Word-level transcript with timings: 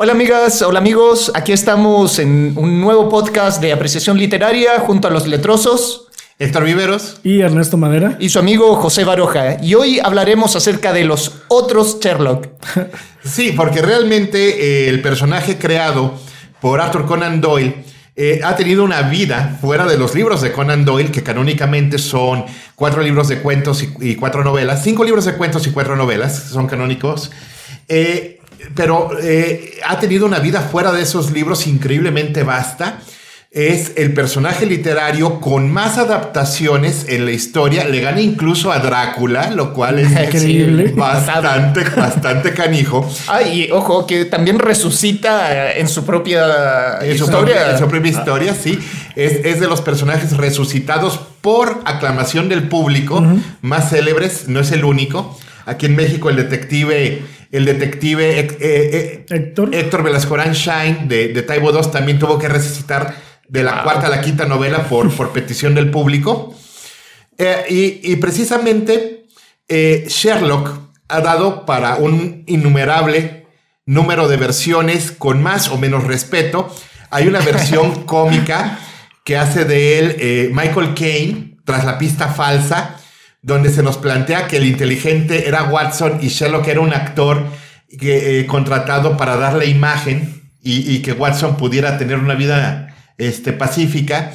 Hola 0.00 0.12
amigas, 0.12 0.62
hola 0.62 0.78
amigos, 0.78 1.32
aquí 1.34 1.50
estamos 1.50 2.20
en 2.20 2.52
un 2.54 2.80
nuevo 2.80 3.08
podcast 3.08 3.60
de 3.60 3.72
apreciación 3.72 4.16
literaria 4.16 4.78
junto 4.78 5.08
a 5.08 5.10
los 5.10 5.26
letrosos. 5.26 6.06
Héctor 6.38 6.62
Viveros. 6.62 7.18
Y 7.24 7.40
Ernesto 7.40 7.76
Madera. 7.76 8.16
Y 8.20 8.28
su 8.28 8.38
amigo 8.38 8.76
José 8.76 9.02
Baroja. 9.02 9.56
Y 9.60 9.74
hoy 9.74 9.98
hablaremos 9.98 10.54
acerca 10.54 10.92
de 10.92 11.02
los 11.02 11.40
otros 11.48 11.98
Sherlock. 11.98 12.46
sí, 13.24 13.50
porque 13.56 13.82
realmente 13.82 14.38
eh, 14.38 14.88
el 14.88 15.02
personaje 15.02 15.58
creado 15.58 16.14
por 16.60 16.80
Arthur 16.80 17.04
Conan 17.04 17.40
Doyle 17.40 17.82
eh, 18.14 18.40
ha 18.44 18.54
tenido 18.54 18.84
una 18.84 19.02
vida 19.02 19.58
fuera 19.60 19.84
de 19.84 19.98
los 19.98 20.14
libros 20.14 20.42
de 20.42 20.52
Conan 20.52 20.84
Doyle, 20.84 21.10
que 21.10 21.24
canónicamente 21.24 21.98
son 21.98 22.44
cuatro 22.76 23.02
libros 23.02 23.26
de 23.26 23.40
cuentos 23.40 23.82
y, 23.82 24.14
cuatro 24.14 24.44
novelas, 24.44 24.84
cinco 24.84 25.02
libros 25.02 25.24
de 25.24 25.34
cuentos 25.34 25.66
y 25.66 25.72
cuatro 25.72 25.96
novelas, 25.96 26.38
son 26.52 26.68
canónicos. 26.68 27.32
Eh, 27.88 28.37
pero 28.74 29.10
eh, 29.20 29.78
ha 29.86 29.98
tenido 29.98 30.26
una 30.26 30.38
vida 30.38 30.60
fuera 30.60 30.92
de 30.92 31.02
esos 31.02 31.30
libros 31.32 31.66
increíblemente 31.66 32.42
vasta. 32.42 33.00
Es 33.50 33.92
el 33.96 34.12
personaje 34.12 34.66
literario 34.66 35.40
con 35.40 35.72
más 35.72 35.96
adaptaciones 35.96 37.06
en 37.08 37.24
la 37.24 37.32
historia. 37.32 37.86
Le 37.86 38.02
gana 38.02 38.20
incluso 38.20 38.70
a 38.70 38.78
Drácula, 38.78 39.50
lo 39.50 39.72
cual 39.72 40.00
es 40.00 40.10
increíble. 40.34 40.92
Bastante, 40.94 41.82
bastante 41.96 42.52
canijo. 42.52 43.10
Ah, 43.26 43.40
y 43.40 43.70
ojo, 43.70 44.06
que 44.06 44.26
también 44.26 44.58
resucita 44.58 45.72
en 45.72 45.88
su 45.88 46.04
propia 46.04 46.98
historia. 47.10 47.70
en 47.70 47.78
su 47.78 47.88
propia 47.88 48.10
historia, 48.10 48.54
sí. 48.54 48.78
Es, 49.16 49.58
de 49.58 49.66
los 49.66 49.80
personajes 49.80 50.36
resucitados 50.36 51.18
por 51.40 51.80
aclamación 51.86 52.48
del 52.48 52.68
público, 52.68 53.24
más 53.62 53.90
célebres, 53.90 54.46
no 54.46 54.60
es 54.60 54.70
el 54.72 54.84
único. 54.84 55.36
Aquí 55.64 55.86
en 55.86 55.96
México 55.96 56.30
el 56.30 56.36
detective 56.36 57.22
el 57.50 57.64
detective 57.64 58.40
eh, 58.40 58.56
eh, 58.60 59.26
Héctor. 59.28 59.74
Héctor 59.74 60.02
Velascorán 60.02 60.52
Shine 60.52 61.06
de, 61.06 61.28
de 61.28 61.42
Taibo 61.42 61.72
2 61.72 61.90
también 61.90 62.18
tuvo 62.18 62.38
que 62.38 62.48
resucitar 62.48 63.14
de 63.48 63.62
la 63.62 63.82
cuarta 63.82 64.08
a 64.08 64.10
la 64.10 64.20
quinta 64.20 64.44
novela 64.44 64.88
por, 64.88 65.10
por 65.16 65.32
petición 65.32 65.74
del 65.74 65.90
público. 65.90 66.54
Eh, 67.38 68.00
y, 68.02 68.16
precisamente 68.16 69.26
Sherlock 69.68 70.70
ha 71.08 71.20
dado 71.20 71.64
para 71.64 71.96
un 71.96 72.42
innumerable 72.46 73.46
número 73.86 74.28
de 74.28 74.36
versiones 74.36 75.12
con 75.12 75.42
más 75.42 75.68
o 75.68 75.78
menos 75.78 76.04
respeto. 76.04 76.74
Hay 77.10 77.28
una 77.28 77.40
versión 77.40 78.04
cómica 78.06 78.80
que 79.24 79.36
hace 79.36 79.64
de 79.64 79.98
él 79.98 80.50
Michael 80.52 80.94
Caine 80.94 81.58
tras 81.64 81.84
la 81.84 81.98
pista 81.98 82.28
falsa 82.28 82.98
donde 83.42 83.70
se 83.70 83.82
nos 83.82 83.96
plantea 83.98 84.48
que 84.48 84.56
el 84.56 84.66
inteligente 84.66 85.48
era 85.48 85.64
Watson 85.64 86.18
y 86.20 86.28
Sherlock 86.28 86.66
era 86.68 86.80
un 86.80 86.92
actor 86.92 87.46
eh, 88.00 88.44
contratado 88.48 89.16
para 89.16 89.36
darle 89.36 89.66
imagen 89.66 90.42
y, 90.62 90.98
que 91.00 91.12
Watson 91.12 91.56
pudiera 91.56 91.96
tener 91.96 92.18
una 92.18 92.34
vida 92.34 92.94
este, 93.16 93.54
pacífica. 93.54 94.32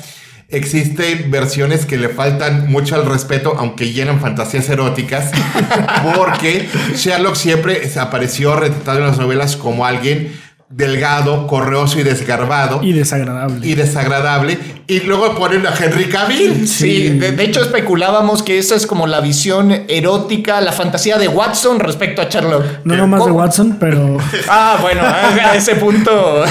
Existen 0.49 1.29
versiones 1.29 1.85
que 1.85 1.97
le 1.97 2.09
faltan 2.09 2.71
mucho 2.71 2.95
al 2.95 3.05
respeto, 3.05 3.55
aunque 3.57 3.91
llenan 3.91 4.19
fantasías 4.19 4.67
eróticas, 4.69 5.31
porque 6.15 6.67
Sherlock 6.95 7.35
siempre 7.35 7.87
apareció 7.99 8.55
retratado 8.55 8.99
en 8.99 9.07
las 9.07 9.19
novelas 9.19 9.55
como 9.55 9.85
alguien 9.85 10.33
delgado, 10.75 11.45
correoso 11.47 11.99
y 11.99 12.03
desgarbado. 12.03 12.81
Y 12.81 12.93
desagradable. 12.93 13.67
Y 13.67 13.75
desagradable. 13.75 14.57
Y 14.87 15.01
luego 15.01 15.35
ponen 15.35 15.65
a 15.67 15.73
Henry 15.75 16.05
Cavill. 16.05 16.67
Sí, 16.67 17.09
De, 17.09 17.43
hecho 17.43 17.61
especulábamos 17.61 18.41
que 18.41 18.57
esa 18.57 18.75
es 18.75 18.87
como 18.87 19.05
la 19.07 19.21
visión 19.21 19.71
erótica, 19.87 20.61
la 20.61 20.71
fantasía 20.71 21.17
de 21.17 21.27
Watson 21.27 21.79
respecto 21.79 22.21
a 22.21 22.25
Sherlock. 22.25 22.65
No 22.85 22.95
no 22.95 23.07
más 23.07 23.25
de 23.25 23.31
Watson, 23.31 23.77
pero... 23.79 24.17
ah, 24.49 24.79
bueno, 24.81 25.01
a 25.03 25.55
ese 25.55 25.75
punto... 25.75 26.43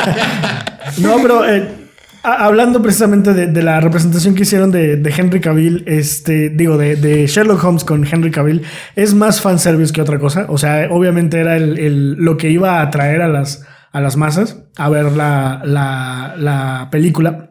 no, 0.98 1.16
pero... 1.20 1.48
Eh, 1.48 1.81
Hablando 2.24 2.80
precisamente 2.80 3.32
de, 3.32 3.62
la 3.62 3.80
representación 3.80 4.36
que 4.36 4.42
hicieron 4.42 4.70
de, 4.70 5.02
Henry 5.16 5.40
Cavill, 5.40 5.82
este, 5.86 6.50
digo, 6.50 6.78
de, 6.78 7.26
Sherlock 7.26 7.64
Holmes 7.64 7.84
con 7.84 8.06
Henry 8.06 8.30
Cavill, 8.30 8.62
es 8.94 9.12
más 9.14 9.40
fanservice 9.40 9.92
que 9.92 10.00
otra 10.00 10.20
cosa. 10.20 10.46
O 10.48 10.56
sea, 10.56 10.86
obviamente 10.90 11.40
era 11.40 11.56
el, 11.56 12.14
lo 12.14 12.36
que 12.36 12.50
iba 12.50 12.78
a 12.78 12.82
atraer 12.82 13.22
a 13.22 13.28
las, 13.28 13.66
a 13.90 14.00
las 14.00 14.16
masas 14.16 14.58
a 14.76 14.88
ver 14.88 15.12
la, 15.12 15.62
la, 15.64 16.88
película. 16.90 17.50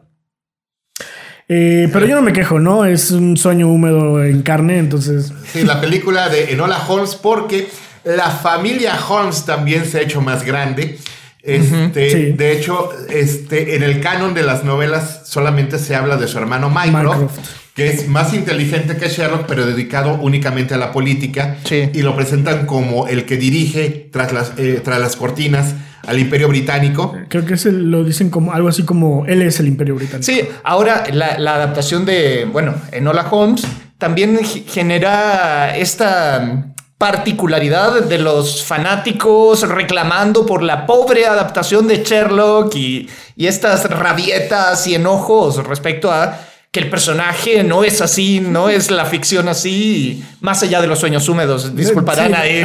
Eh, 1.48 1.90
pero 1.92 2.06
yo 2.06 2.16
no 2.16 2.22
me 2.22 2.32
quejo, 2.32 2.58
¿no? 2.58 2.86
Es 2.86 3.10
un 3.10 3.36
sueño 3.36 3.68
húmedo 3.68 4.24
en 4.24 4.40
carne, 4.42 4.78
entonces. 4.78 5.32
Sí, 5.52 5.64
la 5.64 5.82
película 5.82 6.30
de 6.30 6.52
Enola 6.52 6.82
Holmes, 6.88 7.14
porque 7.14 7.68
la 8.04 8.30
familia 8.30 8.98
Holmes 9.06 9.44
también 9.44 9.84
se 9.84 9.98
ha 9.98 10.02
hecho 10.02 10.22
más 10.22 10.44
grande. 10.44 10.98
Este, 11.42 12.32
De 12.32 12.52
hecho, 12.52 12.90
este, 13.08 13.74
en 13.74 13.82
el 13.82 14.00
canon 14.00 14.32
de 14.32 14.42
las 14.42 14.64
novelas 14.64 15.22
solamente 15.24 15.78
se 15.78 15.96
habla 15.96 16.16
de 16.16 16.28
su 16.28 16.38
hermano 16.38 16.70
Mycroft, 16.70 17.38
que 17.74 17.88
es 17.88 18.06
más 18.06 18.32
inteligente 18.32 18.96
que 18.96 19.08
Sherlock, 19.08 19.46
pero 19.46 19.66
dedicado 19.66 20.14
únicamente 20.20 20.74
a 20.74 20.76
la 20.76 20.92
política. 20.92 21.56
Y 21.70 22.02
lo 22.02 22.14
presentan 22.14 22.66
como 22.66 23.08
el 23.08 23.24
que 23.24 23.36
dirige 23.36 24.08
tras 24.12 24.32
las, 24.32 24.52
eh, 24.56 24.80
tras 24.84 25.00
las 25.00 25.16
cortinas 25.16 25.74
al 26.06 26.18
Imperio 26.18 26.48
Británico. 26.48 27.14
Creo 27.28 27.44
que 27.44 27.56
lo 27.70 28.04
dicen 28.04 28.30
como 28.30 28.52
algo 28.52 28.68
así 28.68 28.84
como 28.84 29.24
él 29.26 29.42
es 29.42 29.58
el 29.60 29.68
Imperio 29.68 29.94
Británico. 29.96 30.24
Sí, 30.24 30.42
ahora 30.64 31.04
la, 31.12 31.38
la 31.38 31.56
adaptación 31.56 32.04
de, 32.04 32.46
bueno, 32.50 32.74
Enola 32.92 33.28
Holmes 33.30 33.64
también 33.98 34.38
genera 34.66 35.76
esta 35.76 36.71
particularidad 37.02 38.04
de 38.04 38.16
los 38.18 38.62
fanáticos 38.62 39.68
reclamando 39.68 40.46
por 40.46 40.62
la 40.62 40.86
pobre 40.86 41.26
adaptación 41.26 41.88
de 41.88 42.04
Sherlock 42.04 42.76
y, 42.76 43.08
estas 43.36 43.90
rabietas 43.90 44.86
y 44.86 44.94
enojos 44.94 45.66
respecto 45.66 46.12
a 46.12 46.38
que 46.70 46.78
el 46.78 46.88
personaje 46.88 47.64
no 47.64 47.82
es 47.82 48.00
así, 48.00 48.38
no 48.38 48.68
es 48.68 48.92
la 48.92 49.04
ficción 49.04 49.48
así, 49.48 50.22
más 50.40 50.62
allá 50.62 50.80
de 50.80 50.86
los 50.86 51.00
sueños 51.00 51.28
húmedos. 51.28 51.74
Disculparán 51.74 52.36
ahí 52.36 52.62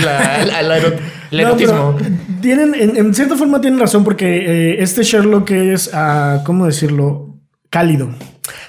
el 1.31 1.39
erotismo. 1.39 1.97
tienen, 2.39 2.75
en, 2.75 3.15
cierta 3.15 3.35
forma 3.37 3.59
tienen 3.59 3.79
razón 3.79 4.03
porque 4.03 4.27
eh, 4.27 4.83
este 4.83 5.01
Sherlock 5.01 5.49
es, 5.49 5.87
uh, 5.91 6.43
¿cómo 6.43 6.67
decirlo? 6.67 7.39
Cálido. 7.71 8.09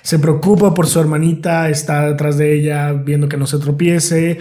Se 0.01 0.19
preocupa 0.19 0.73
por 0.73 0.87
su 0.87 0.99
hermanita, 0.99 1.69
está 1.69 2.07
detrás 2.09 2.39
de 2.39 2.55
ella, 2.55 2.95
viendo 2.95 3.29
que 3.29 3.37
no 3.37 3.47
se 3.47 3.59
tropiece 3.59 4.39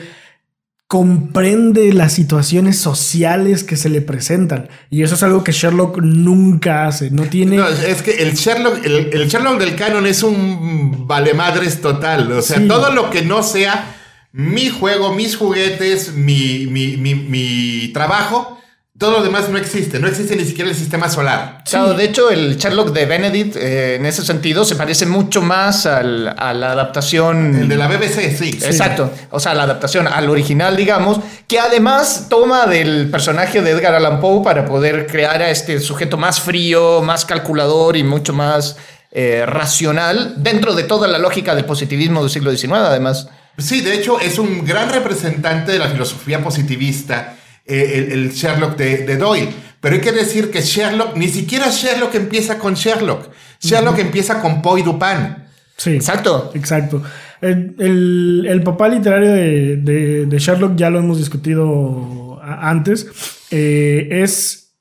comprende 0.88 1.92
las 1.92 2.14
situaciones 2.14 2.80
sociales 2.80 3.64
que 3.66 3.76
se 3.76 3.90
le 3.90 4.02
presentan. 4.02 4.70
Y 4.90 5.04
eso 5.04 5.16
es 5.16 5.24
algo 5.24 5.44
que 5.44 5.52
Sherlock 5.52 5.98
nunca 5.98 6.88
hace. 6.88 7.12
No 7.12 7.24
tiene. 7.24 7.60
es 7.86 8.02
que 8.02 8.24
el 8.24 8.34
Sherlock, 8.34 8.86
el, 8.86 9.28
Sherlock 9.28 9.60
del 9.60 9.76
canon 9.76 10.08
es 10.08 10.24
un 10.24 11.06
valemadres 11.06 11.82
total. 11.82 12.32
O 12.32 12.42
sea, 12.42 12.66
todo 12.68 12.92
lo 12.92 13.10
que 13.10 13.22
no 13.22 13.44
sea 13.44 13.96
mi 14.32 14.70
juego, 14.70 15.14
mis 15.14 15.36
juguetes, 15.36 16.14
mi, 16.14 16.68
mi, 16.68 16.96
mi, 16.96 17.16
mi 17.16 17.90
trabajo 17.94 18.58
todo 18.98 19.12
lo 19.12 19.24
demás 19.24 19.48
no 19.50 19.60
existe, 19.60 20.00
no 20.00 20.08
existe 20.08 20.36
ni 20.36 20.44
siquiera 20.44 20.72
el 20.72 20.76
sistema 20.76 21.08
solar. 21.08 21.62
Claro, 21.70 21.94
de 21.94 22.04
hecho, 22.04 22.32
el 22.32 22.58
Sherlock 22.58 22.90
de 22.94 23.06
Benedict, 23.06 23.56
eh, 23.56 23.96
en 23.96 24.08
ese 24.08 24.26
sentido, 24.26 24.66
se 24.66 24.76
parece 24.76 25.06
mucho 25.06 25.44
más 25.44 25.86
al, 25.86 26.34
a 26.36 26.52
la 26.54 26.72
adaptación. 26.72 27.56
El 27.56 27.68
de 27.68 27.76
la 27.76 27.88
BBC, 27.88 28.36
sí. 28.36 28.60
Exacto. 28.64 29.12
O 29.30 29.40
sea, 29.40 29.54
la 29.54 29.64
adaptación 29.64 30.08
al 30.08 30.28
original, 30.30 30.76
digamos, 30.76 31.20
que 31.48 31.60
además 31.60 32.26
toma 32.28 32.66
del 32.66 33.12
personaje 33.12 33.62
de 33.62 33.72
Edgar 33.72 33.94
Allan 33.94 34.20
Poe 34.20 34.44
para 34.44 34.66
poder 34.66 35.06
crear 35.06 35.44
a 35.44 35.52
este 35.52 35.80
sujeto 35.80 36.18
más 36.18 36.42
frío, 36.42 37.04
más 37.04 37.24
calculador 37.24 37.98
y 37.98 38.04
mucho 38.04 38.34
más 38.34 38.78
eh, 39.12 39.44
racional, 39.46 40.34
dentro 40.38 40.74
de 40.74 40.84
toda 40.84 41.08
la 41.08 41.20
lógica 41.20 41.54
del 41.54 41.66
positivismo 41.66 42.22
del 42.22 42.32
siglo 42.32 42.50
XIX, 42.50 42.74
además. 42.74 43.30
Sí, 43.60 43.82
de 43.82 43.94
hecho, 43.94 44.20
es 44.20 44.40
un 44.40 44.66
gran 44.66 44.90
representante 44.90 45.72
de 45.72 45.80
la 45.80 45.88
filosofía 45.88 46.42
positivista 46.44 47.36
eh, 47.68 48.10
el, 48.12 48.32
Sherlock 48.32 48.78
de, 48.78 49.18
Doyle. 49.18 49.50
Pero 49.80 49.96
hay 49.96 50.02
que 50.02 50.12
decir 50.12 50.50
que 50.50 50.62
Sherlock, 50.62 51.16
ni 51.16 51.28
siquiera 51.28 51.70
Sherlock 51.70 52.16
empieza 52.16 52.58
con 52.58 52.74
Sherlock. 52.74 53.30
Sherlock 53.62 54.00
empieza 54.00 54.42
con 54.42 54.62
Poe 54.62 54.84
Dupin. 54.84 55.36
Sí, 55.76 55.92
exacto. 55.92 56.52
Exacto. 56.56 57.04
El, 57.42 58.62
papá 58.66 58.90
literario 58.90 59.32
de, 59.32 60.38
Sherlock, 60.40 60.76
ya 60.76 60.90
lo 60.90 61.00
hemos 61.00 61.20
discutido 61.20 62.40
antes, 62.42 63.08
eh, 63.52 64.08
es 64.12 64.74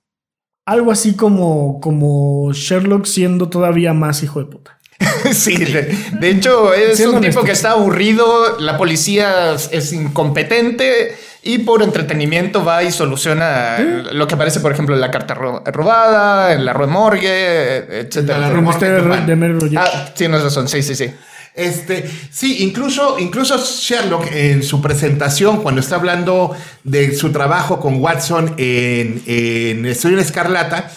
algo 0.65 0.91
así 0.91 1.15
como, 1.15 1.81
como 1.81 2.53
Sherlock 2.53 3.05
siendo 3.05 3.49
todavía 3.49 3.93
más 3.93 4.23
hijo 4.23 4.41
de 4.41 4.47
puta. 4.47 4.79
sí, 5.33 5.57
de, 5.57 6.31
hecho 6.31 6.73
es 6.73 7.01
un 7.01 7.21
tipo 7.21 7.43
que 7.43 7.53
está 7.53 7.73
aburrido, 7.73 8.59
la 8.59 8.79
policía 8.79 9.55
es 9.55 9.93
incompetente 9.93 11.15
y 11.47 11.59
por 11.59 11.81
entretenimiento 11.81 12.65
va 12.65 12.83
y 12.83 12.91
soluciona 12.91 13.79
lo 14.11 14.27
que 14.27 14.35
aparece, 14.35 14.59
por 14.59 14.73
ejemplo, 14.73 14.97
en 14.97 15.01
la 15.01 15.13
carta 15.13 15.33
robada, 15.35 16.53
en 16.53 16.65
la 16.65 16.73
remorgue, 16.73 18.01
etc. 18.01 18.27
La 18.27 18.51
remorgue 18.51 18.91
de, 18.91 19.79
Ah, 19.79 20.13
tienes 20.13 20.43
razón, 20.43 20.67
sí, 20.67 20.83
sí, 20.83 20.97
sí. 20.97 21.09
Este, 21.55 22.05
sí, 22.31 22.65
incluso, 22.65 23.19
incluso 23.21 23.57
Sherlock 23.59 24.27
en 24.33 24.65
su 24.65 24.83
presentación, 24.83 25.63
cuando 25.63 25.81
está 25.81 25.95
hablando 25.95 26.55
de 26.83 27.15
su 27.15 27.31
trabajo 27.31 27.79
con 27.79 28.03
Watson 28.03 28.55
en, 28.59 29.23
en 29.27 29.87
Estudio 29.87 30.17
en 30.17 30.25
Escarlata, 30.25 30.91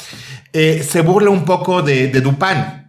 eh, 0.51 0.83
se 0.85 1.01
burla 1.01 1.29
un 1.29 1.45
poco 1.45 1.83
de, 1.83 2.07
de 2.07 2.21
Dupin. 2.21 2.79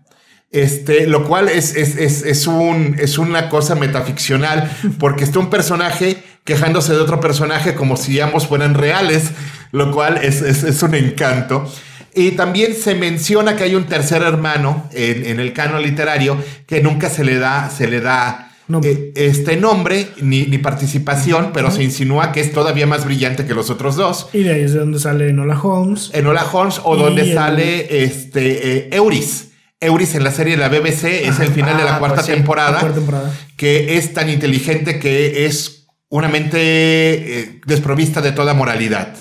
Este, 0.50 1.06
lo 1.06 1.28
cual 1.28 1.48
es, 1.48 1.76
es, 1.76 1.96
es, 1.96 2.22
es, 2.24 2.46
un, 2.48 2.96
es 2.98 3.18
una 3.18 3.48
cosa 3.48 3.76
metaficcional, 3.76 4.68
porque 4.98 5.22
está 5.22 5.38
un 5.38 5.48
personaje 5.48 6.24
quejándose 6.44 6.92
de 6.92 7.00
otro 7.00 7.20
personaje 7.20 7.74
como 7.74 7.96
si 7.96 8.20
ambos 8.20 8.46
fueran 8.46 8.74
reales, 8.74 9.30
lo 9.72 9.92
cual 9.92 10.18
es, 10.22 10.42
es 10.42 10.82
un 10.82 10.94
encanto. 10.94 11.70
Y 12.14 12.32
también 12.32 12.74
se 12.74 12.94
menciona 12.94 13.56
que 13.56 13.64
hay 13.64 13.74
un 13.74 13.84
tercer 13.84 14.22
hermano 14.22 14.88
en, 14.92 15.26
en 15.26 15.40
el 15.40 15.52
canon 15.52 15.82
literario 15.82 16.36
que 16.66 16.82
nunca 16.82 17.08
se 17.08 17.24
le 17.24 17.38
da, 17.38 17.70
se 17.70 17.86
le 17.86 18.00
da 18.00 18.50
eh, 18.82 19.12
este 19.16 19.56
nombre 19.56 20.08
ni, 20.20 20.44
ni 20.46 20.58
participación, 20.58 21.50
pero 21.52 21.70
se 21.70 21.82
insinúa 21.82 22.32
que 22.32 22.40
es 22.40 22.52
todavía 22.52 22.86
más 22.86 23.04
brillante 23.04 23.44
que 23.44 23.54
los 23.54 23.70
otros 23.70 23.96
dos. 23.96 24.28
Y 24.32 24.42
de 24.42 24.54
ahí 24.54 24.62
es 24.62 24.72
de 24.72 24.80
donde 24.80 24.98
sale 24.98 25.28
Enola 25.28 25.60
Holmes. 25.60 26.10
Enola 26.12 26.44
Holmes 26.50 26.80
o 26.84 26.96
donde 26.96 27.22
el... 27.22 27.34
sale 27.34 28.04
este, 28.04 28.78
eh, 28.78 28.88
Euris. 28.92 29.48
Euris 29.80 30.14
en 30.14 30.24
la 30.24 30.30
serie 30.30 30.56
de 30.56 30.60
la 30.60 30.68
BBC 30.68 31.26
es 31.26 31.40
el 31.40 31.48
final 31.48 31.74
ah, 31.74 31.78
de 31.78 31.84
la 31.84 31.98
cuarta, 31.98 32.16
pues 32.16 32.26
sí, 32.26 32.32
temporada, 32.32 32.72
la 32.72 32.80
cuarta, 32.80 32.98
temporada, 32.98 33.34
que 33.56 33.96
es 33.96 34.12
tan 34.12 34.28
inteligente 34.28 34.98
que 34.98 35.46
es 35.46 35.79
una 36.10 36.28
mente 36.28 36.58
eh, 36.60 37.60
desprovista 37.64 38.20
de 38.20 38.32
toda 38.32 38.52
moralidad. 38.52 39.16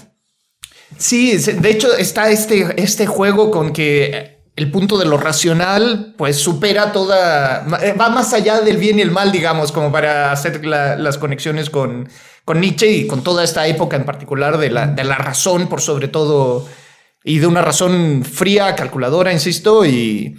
Sí, 0.98 1.38
de 1.38 1.70
hecho 1.70 1.96
está 1.96 2.30
este, 2.30 2.82
este 2.82 3.06
juego 3.06 3.52
con 3.52 3.72
que 3.72 4.40
el 4.56 4.72
punto 4.72 4.98
de 4.98 5.06
lo 5.06 5.18
racional 5.18 6.16
pues 6.18 6.38
supera 6.38 6.92
toda, 6.92 7.66
va 8.00 8.10
más 8.10 8.34
allá 8.34 8.60
del 8.60 8.78
bien 8.78 9.00
y 9.00 9.04
el 9.04 9.12
mal, 9.12 9.32
digamos, 9.32 9.72
como 9.72 9.92
para 9.92 10.32
hacer 10.32 10.66
la, 10.66 10.98
las 10.98 11.18
conexiones 11.18 11.70
con, 11.70 12.10
con 12.44 12.60
Nietzsche 12.60 12.92
y 12.92 13.08
con 13.08 13.24
toda 13.24 13.44
esta 13.44 13.68
época 13.68 13.96
en 13.96 14.04
particular 14.04 14.58
de 14.58 14.72
la, 14.72 14.88
de 14.88 15.04
la 15.04 15.16
razón 15.16 15.70
por 15.70 15.80
sobre 15.80 16.08
todo 16.10 16.68
y 17.24 17.40
de 17.40 17.48
una 17.48 17.62
razón 17.62 18.24
fría, 18.26 18.76
calculadora, 18.76 19.32
insisto, 19.32 19.86
y, 19.86 20.36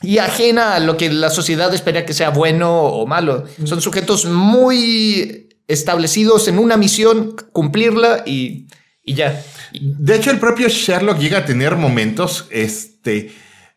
y 0.00 0.18
ajena 0.18 0.76
a 0.76 0.80
lo 0.80 0.96
que 0.96 1.10
la 1.10 1.30
sociedad 1.30 1.72
espera 1.74 2.06
que 2.06 2.12
sea 2.12 2.30
bueno 2.30 2.82
o 2.82 3.06
malo. 3.06 3.44
Son 3.64 3.80
sujetos 3.80 4.26
muy 4.26 5.48
establecidos 5.68 6.48
en 6.48 6.58
una 6.58 6.76
misión, 6.76 7.36
cumplirla 7.52 8.22
y, 8.26 8.66
y 9.02 9.14
ya. 9.14 9.42
De 9.72 10.16
hecho, 10.16 10.30
el 10.30 10.38
propio 10.38 10.68
Sherlock 10.68 11.18
llega 11.18 11.38
a 11.38 11.44
tener 11.44 11.76
momentos 11.76 12.46
este, 12.50 13.32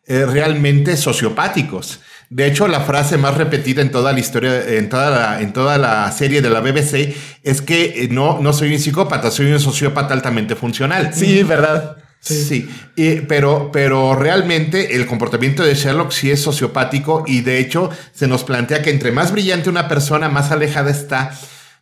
eh, 0.06 0.26
realmente 0.26 0.96
sociopáticos. 0.96 2.00
De 2.30 2.46
hecho, 2.46 2.68
la 2.68 2.80
frase 2.82 3.16
más 3.16 3.36
repetida 3.36 3.80
en 3.80 3.90
toda 3.90 4.12
la 4.12 4.20
historia, 4.20 4.76
en 4.76 4.90
toda 4.90 5.10
la, 5.10 5.40
en 5.40 5.52
toda 5.52 5.78
la 5.78 6.10
serie 6.12 6.42
de 6.42 6.50
la 6.50 6.60
BBC, 6.60 7.14
es 7.42 7.62
que 7.62 8.04
eh, 8.04 8.08
no, 8.10 8.38
no 8.40 8.52
soy 8.52 8.74
un 8.74 8.78
psicópata, 8.78 9.30
soy 9.30 9.50
un 9.50 9.60
sociópata 9.60 10.12
altamente 10.12 10.54
funcional. 10.54 11.14
Sí, 11.14 11.42
verdad. 11.42 11.96
Sí, 12.20 12.44
sí. 12.44 12.70
Y, 12.96 13.20
pero, 13.22 13.70
pero 13.72 14.14
realmente 14.14 14.96
el 14.96 15.06
comportamiento 15.06 15.62
de 15.62 15.74
Sherlock 15.74 16.10
sí 16.10 16.30
es 16.30 16.42
sociopático 16.42 17.24
y 17.26 17.40
de 17.40 17.60
hecho 17.60 17.90
se 18.12 18.26
nos 18.26 18.44
plantea 18.44 18.82
que 18.82 18.90
entre 18.90 19.12
más 19.12 19.32
brillante 19.32 19.70
una 19.70 19.88
persona, 19.88 20.28
más 20.28 20.50
alejada 20.50 20.90
está 20.90 21.30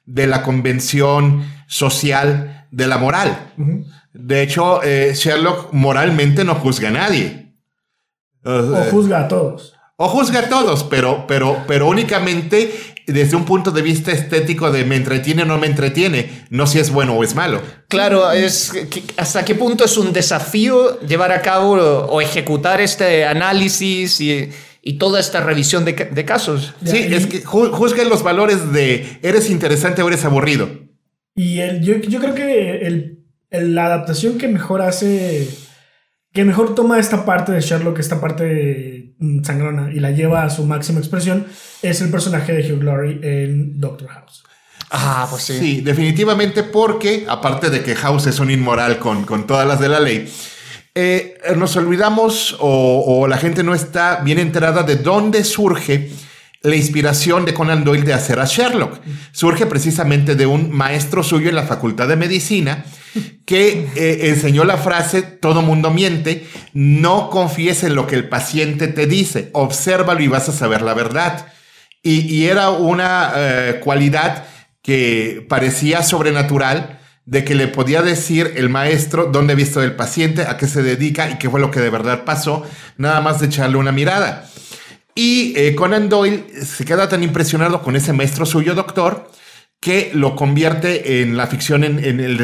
de 0.07 0.27
la 0.27 0.43
convención 0.43 1.45
social 1.67 2.67
de 2.71 2.87
la 2.87 2.99
moral. 2.99 3.53
Uh 3.59 3.63
-huh. 3.63 3.85
De 4.13 4.43
hecho, 4.43 4.83
eh, 4.83 5.13
Sherlock 5.15 5.73
moralmente 5.73 6.45
no 6.45 6.55
juzga 6.55 6.89
a 6.89 6.93
nadie. 6.93 7.53
O 8.45 8.91
juzga 8.91 9.21
a 9.21 9.29
todos. 9.29 9.75
O 9.97 10.09
juzga 10.09 10.41
a 10.41 10.49
todos, 10.49 10.85
pero, 10.85 11.27
pero, 11.27 11.65
pero 11.67 11.89
únicamente 11.89 12.95
desde 13.07 13.37
un 13.37 13.45
punto 13.45 13.71
de 13.71 13.83
vista 13.83 14.11
estético 14.11 14.71
de 14.71 14.85
me 14.85 14.97
entretiene 14.97 15.43
o 15.43 15.47
no 15.47 15.59
me 15.59 15.67
entretiene, 15.67 16.45
no 16.51 16.67
si 16.67 16.79
es 16.79 16.91
bueno 16.91 17.15
o 17.15 17.23
es 17.23 17.35
malo. 17.35 17.63
Claro, 17.89 18.31
es 18.33 18.73
que, 18.91 19.05
hasta 19.17 19.45
qué 19.45 19.55
punto 19.55 19.85
es 19.85 19.97
un 19.97 20.13
desafío 20.13 21.01
llevar 21.01 21.31
a 21.33 21.41
cabo 21.41 21.75
o, 21.75 22.07
o 22.07 22.21
ejecutar 22.21 22.81
este 22.81 23.25
análisis 23.25 24.21
y, 24.21 24.51
y, 24.87 24.99
toda 24.99 25.21
esta 25.21 25.41
revisión 25.41 25.85
de, 25.85 25.93
de 25.93 26.25
casos. 26.25 26.75
Sí, 26.85 27.07
y, 27.09 27.15
es 27.15 27.27
que 27.27 27.43
ju 27.43 27.71
juzguen 27.73 28.09
los 28.09 28.23
valores 28.23 28.73
de 28.73 29.19
eres 29.23 29.51
interesante 29.51 30.03
o 30.03 30.09
eres 30.09 30.25
aburrido. 30.25 30.69
Y 31.35 31.59
el, 31.59 31.83
yo, 31.83 31.97
yo 31.97 32.21
creo 32.21 32.35
que 32.35 32.87
el, 32.87 33.25
el, 33.51 33.75
la 33.75 33.87
adaptación 33.87 34.39
que 34.39 34.49
mejor 34.49 34.83
hace, 34.83 35.49
que 36.33 36.45
mejor 36.45 36.75
toma 36.75 36.99
esta 36.99 37.25
parte 37.25 37.53
de 37.53 37.61
Sherlock, 37.61 37.99
esta 37.99 38.21
parte 38.21 39.15
mm, 39.19 39.45
sangrona, 39.45 39.93
y 39.93 40.01
la 40.01 40.13
lleva 40.13 40.45
a 40.45 40.51
su 40.51 40.65
máxima 40.65 41.01
expresión, 41.01 41.47
es 41.83 42.01
el 42.01 42.11
personaje 42.11 42.53
de 42.53 42.73
Hugh 42.73 42.83
Laurie 42.83 43.21
en 43.23 43.79
Doctor 43.79 44.09
House. 44.09 44.45
Ah, 44.91 45.27
pues 45.29 45.43
sí. 45.43 45.59
Sí, 45.59 45.81
definitivamente 45.81 46.63
porque, 46.63 47.27
aparte 47.29 47.71
de 47.71 47.83
que 47.83 47.97
House 47.97 48.27
es 48.27 48.39
un 48.39 48.51
inmoral 48.51 48.99
con, 48.99 49.25
con 49.25 49.47
todas 49.47 49.67
las 49.67 49.81
de 49.81 49.89
la 49.89 50.01
ley, 50.01 50.29
eh, 50.99 51.37
nos 51.57 51.77
olvidamos 51.77 52.57
o, 52.59 53.27
la 53.29 53.37
gente 53.37 53.63
no 53.63 53.75
está 53.75 54.23
bien 54.25 54.39
enterada 54.39 54.83
de 54.83 54.97
dónde 54.97 55.45
surge 55.45 56.11
la 56.63 56.75
inspiración 56.75 57.45
de 57.45 57.53
Conan 57.53 57.85
Doyle 57.85 58.03
de 58.03 58.15
hacer 58.15 58.41
a 58.41 58.47
Sherlock. 58.47 59.01
Surge 59.31 59.67
precisamente 59.67 60.37
de 60.37 60.47
un 60.47 60.71
maestro 60.71 61.23
suyo 61.23 61.51
en 61.51 61.55
la 61.55 61.65
Facultad 61.65 62.09
de 62.09 62.17
Medicina 62.17 62.87
que 63.45 63.91
eh, 63.95 64.31
enseñó 64.31 64.65
la 64.65 64.79
frase 64.79 65.21
todo 65.21 65.61
mundo 65.61 65.91
miente, 65.91 66.47
no 66.73 67.29
confíes 67.29 67.85
en 67.85 67.95
lo 67.95 68.07
que 68.07 68.15
el 68.15 68.31
paciente 68.31 68.89
te 68.89 69.07
dice, 69.07 69.51
obsérvalo 69.53 70.23
y 70.23 70.29
vas 70.29 70.49
a 70.49 70.53
saber 70.53 70.81
la 70.81 70.95
verdad. 70.95 71.49
Y, 72.03 72.21
y 72.21 72.47
era 72.47 72.71
una 72.71 73.33
eh, 73.37 73.81
cualidad 73.85 74.47
que 74.81 75.45
parecía 75.47 76.03
sobrenatural 76.03 77.01
de 77.27 77.45
que 77.45 77.57
le 77.57 77.67
podía 77.67 78.03
decir 78.03 78.55
el 78.57 78.69
maestro 78.69 79.27
dónde 79.27 79.53
ha 79.53 79.57
visto 79.57 79.83
el 79.83 79.97
paciente, 79.97 80.43
a 80.43 80.57
qué 80.57 80.67
se 80.67 80.83
dedica 80.83 81.29
y 81.29 81.39
qué 81.39 81.51
fue 81.51 81.61
lo 81.61 81.73
que 81.73 81.81
de 81.81 81.91
verdad 81.91 82.25
pasó, 82.25 82.63
nada 82.97 83.21
más 83.21 83.41
de 83.41 83.47
echarle 83.47 83.77
una 83.77 83.93
mirada. 83.93 84.49
Y 85.15 85.55
eh, 85.57 85.75
Conan 85.75 86.09
Doyle 86.09 86.45
se 86.65 86.85
queda 86.85 87.09
tan 87.09 87.23
impresionado 87.23 87.83
con 87.83 87.97
ese 87.97 88.13
maestro 88.13 88.47
suyo, 88.47 88.75
doctor, 88.75 89.31
que 89.81 90.11
lo 90.15 90.37
convierte 90.37 91.21
en 91.21 91.37
la 91.37 91.49
ficción 91.49 91.85
en, 91.85 91.99
el, 92.21 92.37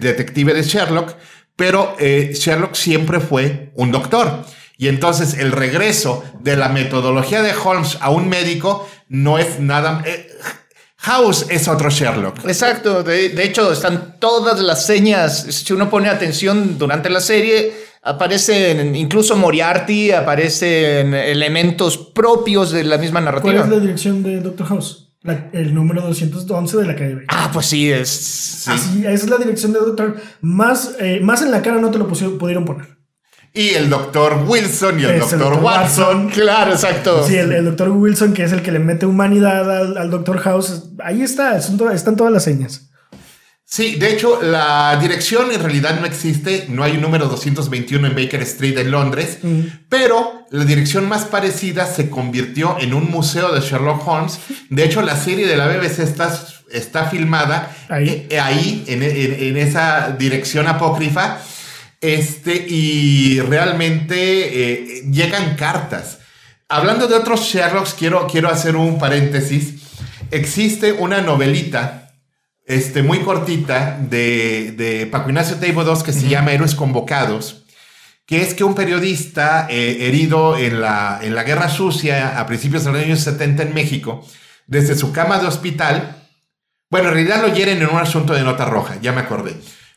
detective 0.00 0.52
de 0.52 0.62
Sherlock, 0.62 1.14
pero 1.56 1.96
eh, 1.98 2.32
Sherlock 2.34 2.74
siempre 2.74 3.20
fue 3.20 3.70
un 3.74 3.90
doctor. 3.90 4.44
Y 4.76 4.88
entonces 4.88 5.34
el 5.34 5.52
regreso 5.52 6.24
de 6.40 6.56
la 6.56 6.68
metodología 6.68 7.40
de 7.40 7.54
Holmes 7.54 7.96
a 8.00 8.10
un 8.10 8.28
médico 8.28 8.86
no 9.08 9.38
es 9.38 9.60
nada... 9.60 10.02
Eh, 10.04 10.28
House 10.98 11.46
es 11.50 11.68
otro 11.68 11.90
Sherlock. 11.90 12.44
Exacto, 12.46 13.02
de, 13.02 13.28
de, 13.28 13.44
hecho 13.44 13.70
están 13.72 14.16
todas 14.18 14.60
las 14.60 14.86
señas, 14.86 15.46
si 15.50 15.72
uno 15.72 15.88
pone 15.90 16.08
atención 16.08 16.78
durante 16.78 17.10
la 17.10 17.20
serie, 17.20 17.72
aparecen 18.02 18.94
incluso 18.96 19.36
Moriarty, 19.36 20.12
aparecen 20.12 21.12
elementos 21.14 21.98
propios 21.98 22.70
de 22.70 22.84
la 22.84 22.98
misma 22.98 23.20
narrativa. 23.20 23.52
¿Cuál 23.52 23.64
es 23.64 23.68
la 23.68 23.80
dirección 23.80 24.22
de 24.22 24.40
Doctor 24.40 24.66
House? 24.68 25.02
La, 25.22 25.50
el 25.52 25.74
número 25.74 26.02
211 26.02 26.76
de 26.76 26.86
la 26.86 26.94
calle 26.94 27.18
Ah, 27.28 27.50
pues 27.52 27.66
sí, 27.66 27.90
es. 27.90 28.08
Sí. 28.08 28.70
Así, 28.70 29.00
esa 29.00 29.12
es 29.12 29.28
la 29.28 29.38
dirección 29.38 29.72
de 29.72 29.80
Doctor. 29.80 30.16
Más, 30.40 30.96
eh, 31.00 31.18
más 31.20 31.42
en 31.42 31.50
la 31.50 31.62
cara 31.62 31.80
no 31.80 31.90
te 31.90 31.98
lo 31.98 32.06
pusieron, 32.06 32.38
pudieron 32.38 32.64
poner. 32.64 32.95
Y 33.56 33.70
el 33.70 33.88
doctor 33.88 34.44
Wilson 34.46 35.00
y 35.00 35.04
el, 35.04 35.18
doctor, 35.18 35.38
doctor 35.38 35.62
Watson. 35.62 36.26
Watson. 36.26 36.28
Claro, 36.28 36.72
exacto. 36.72 37.26
Sí, 37.26 37.36
el, 37.36 37.50
el, 37.52 37.64
doctor 37.64 37.88
Wilson, 37.88 38.34
que 38.34 38.44
es 38.44 38.52
el 38.52 38.60
que 38.60 38.70
le 38.70 38.80
mete 38.80 39.06
humanidad 39.06 39.74
al, 39.74 39.96
al 39.96 40.10
doctor 40.10 40.38
House. 40.40 40.90
Ahí 41.02 41.22
está, 41.22 41.58
to 41.78 41.90
están 41.90 42.16
todas 42.16 42.30
las 42.30 42.44
señas. 42.44 42.90
Sí, 43.64 43.96
de 43.96 44.12
hecho, 44.12 44.42
la 44.42 44.98
dirección 45.00 45.50
en 45.50 45.62
realidad 45.62 45.98
no 45.98 46.04
existe. 46.04 46.66
No 46.68 46.84
hay 46.84 46.96
un 46.96 47.00
número 47.00 47.28
221 47.28 48.08
en 48.08 48.14
Baker 48.14 48.42
Street 48.42 48.76
en 48.76 48.90
Londres. 48.90 49.38
Pero 49.88 50.44
la 50.50 50.66
dirección 50.66 51.08
más 51.08 51.24
parecida 51.24 51.86
se 51.86 52.10
convirtió 52.10 52.76
en 52.78 52.92
un 52.92 53.10
museo 53.10 53.52
de 53.52 53.62
Sherlock 53.62 54.06
Holmes. 54.06 54.38
De 54.68 54.84
hecho, 54.84 55.00
la 55.00 55.16
serie 55.16 55.46
de 55.46 55.56
la 55.56 55.66
BBC 55.66 56.00
está, 56.00 56.30
está 56.70 57.06
filmada 57.06 57.74
ahí, 57.88 58.26
eh, 58.28 58.38
ahí 58.38 58.84
en, 58.86 59.02
en, 59.02 59.12
en 59.12 59.56
esa 59.56 60.14
dirección 60.18 60.68
apócrifa. 60.68 61.38
Este, 62.06 62.54
y 62.54 63.40
realmente 63.40 64.18
eh, 64.18 65.02
llegan 65.10 65.56
cartas. 65.56 66.20
Hablando 66.68 67.08
de 67.08 67.16
otros 67.16 67.40
Sherlocks, 67.40 67.94
quiero, 67.94 68.28
quiero 68.28 68.48
hacer 68.48 68.76
un 68.76 68.96
paréntesis. 69.00 69.82
Existe 70.30 70.92
una 70.92 71.20
novelita 71.20 72.12
este, 72.64 73.02
muy 73.02 73.22
cortita 73.22 73.98
de, 73.98 74.72
de 74.76 75.06
Paco 75.06 75.30
Ignacio 75.30 75.56
Teibo 75.56 75.82
II 75.82 76.04
que 76.04 76.12
se 76.12 76.20
uh 76.20 76.22
-huh. 76.22 76.28
llama 76.28 76.52
Héroes 76.52 76.76
Convocados, 76.76 77.64
que 78.24 78.40
es 78.40 78.54
que 78.54 78.62
un 78.62 78.76
periodista 78.76 79.66
eh, 79.68 80.06
herido 80.06 80.56
en 80.56 80.80
la, 80.80 81.18
en 81.20 81.34
la 81.34 81.42
Guerra 81.42 81.68
Sucia 81.68 82.38
a 82.38 82.46
principios 82.46 82.84
de 82.84 82.92
los 82.92 83.02
años 83.02 83.18
70 83.18 83.64
en 83.64 83.74
México, 83.74 84.24
desde 84.68 84.94
su 84.94 85.10
cama 85.10 85.40
de 85.40 85.48
hospital, 85.48 86.22
bueno, 86.88 87.08
en 87.08 87.14
realidad 87.14 87.42
lo 87.42 87.52
hieren 87.52 87.82
en 87.82 87.88
un 87.88 87.98
asunto 87.98 88.32
de 88.32 88.44
nota 88.44 88.64
roja, 88.64 88.96
ya 89.02 89.10
me 89.10 89.22
acordé 89.22 89.56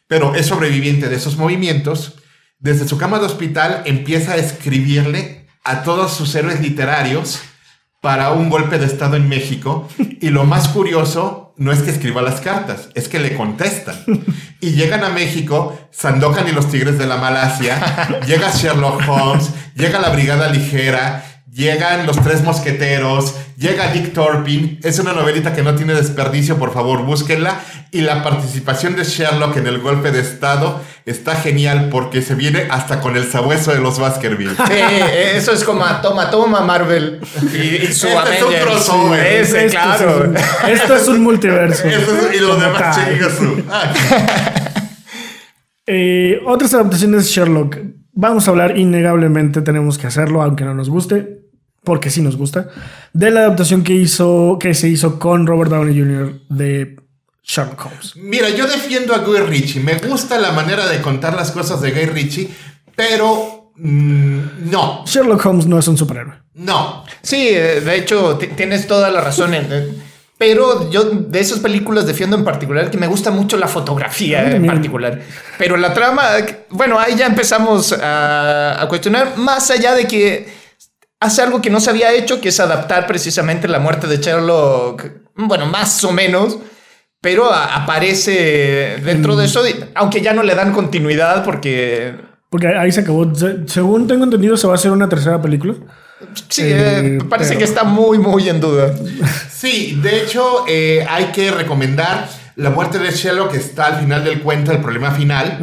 pero 0.09 0.33
es 0.33 0.47
sobreviviente 0.47 1.07
de 1.07 1.15
esos 1.15 1.37
movimientos, 1.37 2.15
desde 2.57 2.87
su 2.87 2.97
cama 2.97 3.19
de 3.19 3.27
hospital 3.27 3.83
empieza 3.85 4.33
a 4.33 4.37
escribirle 4.37 5.47
a 5.63 5.83
todos 5.83 6.13
sus 6.13 6.33
héroes 6.33 6.59
literarios 6.59 7.39
para 8.01 8.31
un 8.31 8.49
golpe 8.49 8.79
de 8.79 8.87
Estado 8.87 9.17
en 9.17 9.29
México. 9.29 9.87
Y 10.19 10.29
lo 10.31 10.45
más 10.45 10.69
curioso 10.69 11.53
no 11.57 11.71
es 11.71 11.81
que 11.81 11.91
escriba 11.91 12.23
las 12.23 12.41
cartas, 12.41 12.89
es 12.95 13.07
que 13.07 13.19
le 13.19 13.35
contestan. 13.35 13.95
Y 14.61 14.71
llegan 14.71 15.03
a 15.03 15.09
México, 15.09 15.79
Sandokan 15.91 16.47
y 16.47 16.51
los 16.51 16.69
Tigres 16.69 16.97
de 16.97 17.05
la 17.05 17.17
Malasia, 17.17 18.19
llega 18.27 18.51
Sherlock 18.51 19.07
Holmes, 19.07 19.51
llega 19.75 19.99
la 19.99 20.09
Brigada 20.09 20.49
Ligera, 20.49 21.23
llegan 21.59 22.07
los 22.07 22.15
Tres 22.23 22.41
Mosqueteros, 22.43 23.35
llega 23.57 23.91
Dick 23.91 24.13
Turpin. 24.13 24.79
Es 24.81 24.97
una 24.99 25.11
novelita 25.11 25.53
que 25.53 25.61
no 25.61 25.75
tiene 25.75 25.93
desperdicio, 25.93 26.57
por 26.57 26.73
favor, 26.73 27.03
búsquenla. 27.03 27.59
Y 27.91 28.01
la 28.01 28.23
participación 28.23 28.95
de 28.95 29.03
Sherlock 29.03 29.57
en 29.57 29.67
el 29.67 29.79
golpe 29.79 30.11
de 30.11 30.21
Estado 30.21 30.81
está 31.05 31.35
genial 31.35 31.89
porque 31.91 32.21
se 32.21 32.35
viene 32.35 32.67
hasta 32.69 33.01
con 33.01 33.17
el 33.17 33.29
sabueso 33.29 33.71
de 33.73 33.79
los 33.79 33.99
Baskerville. 33.99 34.55
Sí, 34.55 34.73
eso 35.35 35.51
es 35.51 35.63
como 35.65 35.83
a 35.83 36.01
toma, 36.01 36.29
toma 36.29 36.61
Marvel 36.61 37.19
y, 37.53 37.57
y 37.57 37.87
su 37.93 38.07
Este 38.07 38.35
es 38.37 38.43
un 38.43 38.53
crossover. 38.53 39.25
Ese, 39.27 39.65
Esto 39.65 39.77
claro. 39.79 40.09
es 40.23 40.27
un- 40.29 40.69
esto 40.69 40.95
es 40.95 41.07
un 41.09 41.21
multiverso. 41.23 41.87
Es- 41.87 41.97
y 42.35 42.39
los 42.39 42.51
Como 42.51 42.63
demás 42.63 42.95
su- 43.37 43.63
Ah, 43.69 43.91
Eh, 45.91 46.39
otras 46.45 46.71
adaptaciones 46.75 47.23
de 47.25 47.29
Sherlock. 47.31 47.77
Vamos 48.13 48.47
a 48.47 48.51
hablar 48.51 48.77
innegablemente, 48.77 49.61
tenemos 49.61 49.97
que 49.97 50.05
hacerlo, 50.05 50.41
aunque 50.43 50.63
no 50.63 50.75
nos 50.75 50.87
guste, 50.89 51.38
porque 51.83 52.09
sí 52.09 52.21
nos 52.21 52.35
gusta, 52.37 52.67
de 53.13 53.31
la 53.31 53.41
adaptación 53.41 53.83
que 53.83 53.93
hizo, 53.93 54.57
que 54.59 54.73
se 54.73 54.87
hizo 54.89 55.17
con 55.19 55.47
Robert 55.47 55.71
Downey 55.71 55.97
Jr. 55.97 56.41
de 56.49 56.97
Sherlock 57.43 57.85
Holmes. 57.85 58.15
Mira, 58.17 58.49
yo 58.49 58.67
defiendo 58.67 59.15
a 59.15 59.19
Guy 59.19 59.39
Ritchie. 59.39 59.79
Me 59.81 59.95
gusta 59.95 60.37
la 60.39 60.51
manera 60.51 60.87
de 60.87 61.01
contar 61.01 61.35
las 61.35 61.51
cosas 61.51 61.81
de 61.81 61.91
Guy 61.91 62.05
Ritchie, 62.05 62.49
pero 62.95 63.71
mm, 63.75 64.69
no, 64.69 65.03
Sherlock 65.05 65.45
Holmes 65.45 65.65
no 65.65 65.79
es 65.79 65.87
un 65.87 65.97
superhéroe. 65.97 66.35
no. 66.55 67.03
Sí, 67.21 67.49
eh, 67.49 67.81
de 67.81 67.95
hecho, 67.97 68.37
ti- 68.37 68.47
tienes 68.47 68.87
toda 68.87 69.09
la 69.09 69.21
razón. 69.21 69.53
en- 69.53 70.09
pero 70.37 70.89
yo 70.89 71.03
de 71.03 71.39
esas 71.41 71.59
películas 71.59 72.05
defiendo 72.07 72.37
en 72.37 72.45
particular 72.45 72.89
que 72.89 72.97
me 72.97 73.07
gusta 73.07 73.29
mucho 73.29 73.57
la 73.57 73.67
fotografía 73.67 74.39
A 74.39 74.43
mí 74.45 74.55
en 74.55 74.65
particular. 74.67 75.19
Pero 75.57 75.75
la 75.75 75.93
trama, 75.93 76.23
bueno, 76.69 76.97
ahí 76.97 77.15
ya 77.17 77.25
empezamos 77.25 77.91
a, 77.91 78.81
a 78.81 78.87
cuestionar, 78.87 79.35
más 79.37 79.69
allá 79.69 79.95
de 79.95 80.07
que 80.07 80.47
hace 81.19 81.41
algo 81.41 81.61
que 81.61 81.69
no 81.69 81.79
se 81.79 81.89
había 81.89 82.13
hecho, 82.13 82.39
que 82.41 82.49
es 82.49 82.59
adaptar 82.59 83.07
precisamente 83.07 83.67
la 83.67 83.79
muerte 83.79 84.07
de 84.07 84.17
Sherlock, 84.17 85.05
bueno, 85.35 85.65
más 85.65 86.03
o 86.03 86.11
menos. 86.11 86.57
Pero 87.21 87.51
a- 87.51 87.75
aparece 87.75 88.97
dentro 89.03 89.35
de 89.35 89.45
eso, 89.45 89.61
aunque 89.95 90.21
ya 90.21 90.33
no 90.33 90.41
le 90.43 90.55
dan 90.55 90.71
continuidad 90.71 91.43
porque 91.43 92.15
Porque 92.49 92.67
ahí 92.67 92.91
se 92.93 93.01
acabó. 93.01 93.35
Se- 93.35 93.67
según 93.67 94.07
tengo 94.07 94.23
entendido, 94.23 94.55
se 94.55 94.65
va 94.67 94.73
a 94.73 94.75
hacer 94.77 94.91
una 94.91 95.09
tercera 95.09 95.41
película. 95.41 95.75
sí, 96.47 96.61
Eh, 96.63 97.17
eh, 97.17 97.19
parece 97.29 97.49
pero- 97.49 97.59
que 97.59 97.65
está 97.65 97.83
muy, 97.83 98.17
muy 98.19 98.47
en 98.47 98.59
duda. 98.61 98.93
Sí, 99.51 99.99
de 100.01 100.21
hecho, 100.23 100.63
eh, 100.67 101.05
hay 101.09 101.25
que 101.25 101.51
recomendar 101.51 102.27
la 102.55 102.69
muerte 102.71 102.99
de 102.99 103.11
Sherlock, 103.11 103.51
que 103.51 103.57
está 103.57 103.85
al 103.87 103.99
final 104.01 104.23
del 104.23 104.41
cuento, 104.41 104.71
el 104.71 104.79
problema 104.79 105.11
final. 105.11 105.59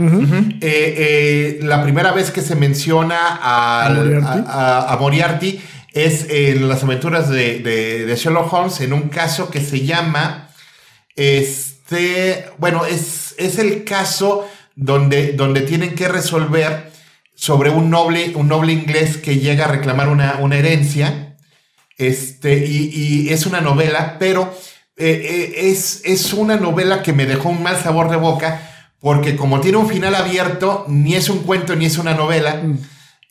Eh, 0.60 0.60
eh, 0.60 1.58
la 1.62 1.82
primera 1.82 2.12
vez 2.12 2.30
que 2.30 2.40
se 2.42 2.54
menciona 2.56 3.38
¿A 3.42 3.90
Moriarty? 3.94 4.26
a, 4.46 4.78
a- 4.80 4.92
a 4.92 4.96
Moriarty 4.96 5.60
es 5.92 6.26
en 6.30 6.68
las 6.68 6.82
aventuras 6.82 7.28
de, 7.28 7.58
de- 7.60 8.06
de 8.06 8.16
Sherlock 8.16 8.52
Holmes, 8.52 8.80
en 8.80 8.92
un 8.92 9.08
caso 9.08 9.50
que 9.50 9.60
se 9.60 9.84
llama. 9.84 10.48
Este. 11.14 12.46
Bueno, 12.58 12.84
es, 12.86 13.34
es 13.38 13.58
el 13.58 13.84
caso 13.84 14.46
donde, 14.74 15.32
donde 15.32 15.62
tienen 15.62 15.94
que 15.94 16.08
resolver 16.08 16.90
sobre 17.34 17.70
un 17.70 17.90
noble, 17.90 18.32
un 18.34 18.48
noble 18.48 18.72
inglés 18.72 19.16
que 19.18 19.38
llega 19.38 19.64
a 19.66 19.68
reclamar 19.68 20.08
una, 20.08 20.36
una 20.40 20.56
herencia. 20.56 21.36
Este, 21.98 22.66
y, 22.66 22.90
y 22.94 23.32
es 23.32 23.46
una 23.46 23.60
novela, 23.62 24.16
pero 24.18 24.54
eh, 24.96 25.52
eh, 25.56 25.70
es, 25.70 26.00
es 26.04 26.32
una 26.32 26.56
novela 26.56 27.02
que 27.02 27.12
me 27.12 27.26
dejó 27.26 27.50
un 27.50 27.62
mal 27.62 27.80
sabor 27.82 28.10
de 28.10 28.16
boca, 28.16 28.70
porque 29.00 29.36
como 29.36 29.60
tiene 29.60 29.78
un 29.78 29.88
final 29.88 30.14
abierto, 30.14 30.84
ni 30.88 31.14
es 31.14 31.28
un 31.28 31.40
cuento 31.40 31.76
ni 31.76 31.86
es 31.86 31.98
una 31.98 32.14
novela. 32.14 32.62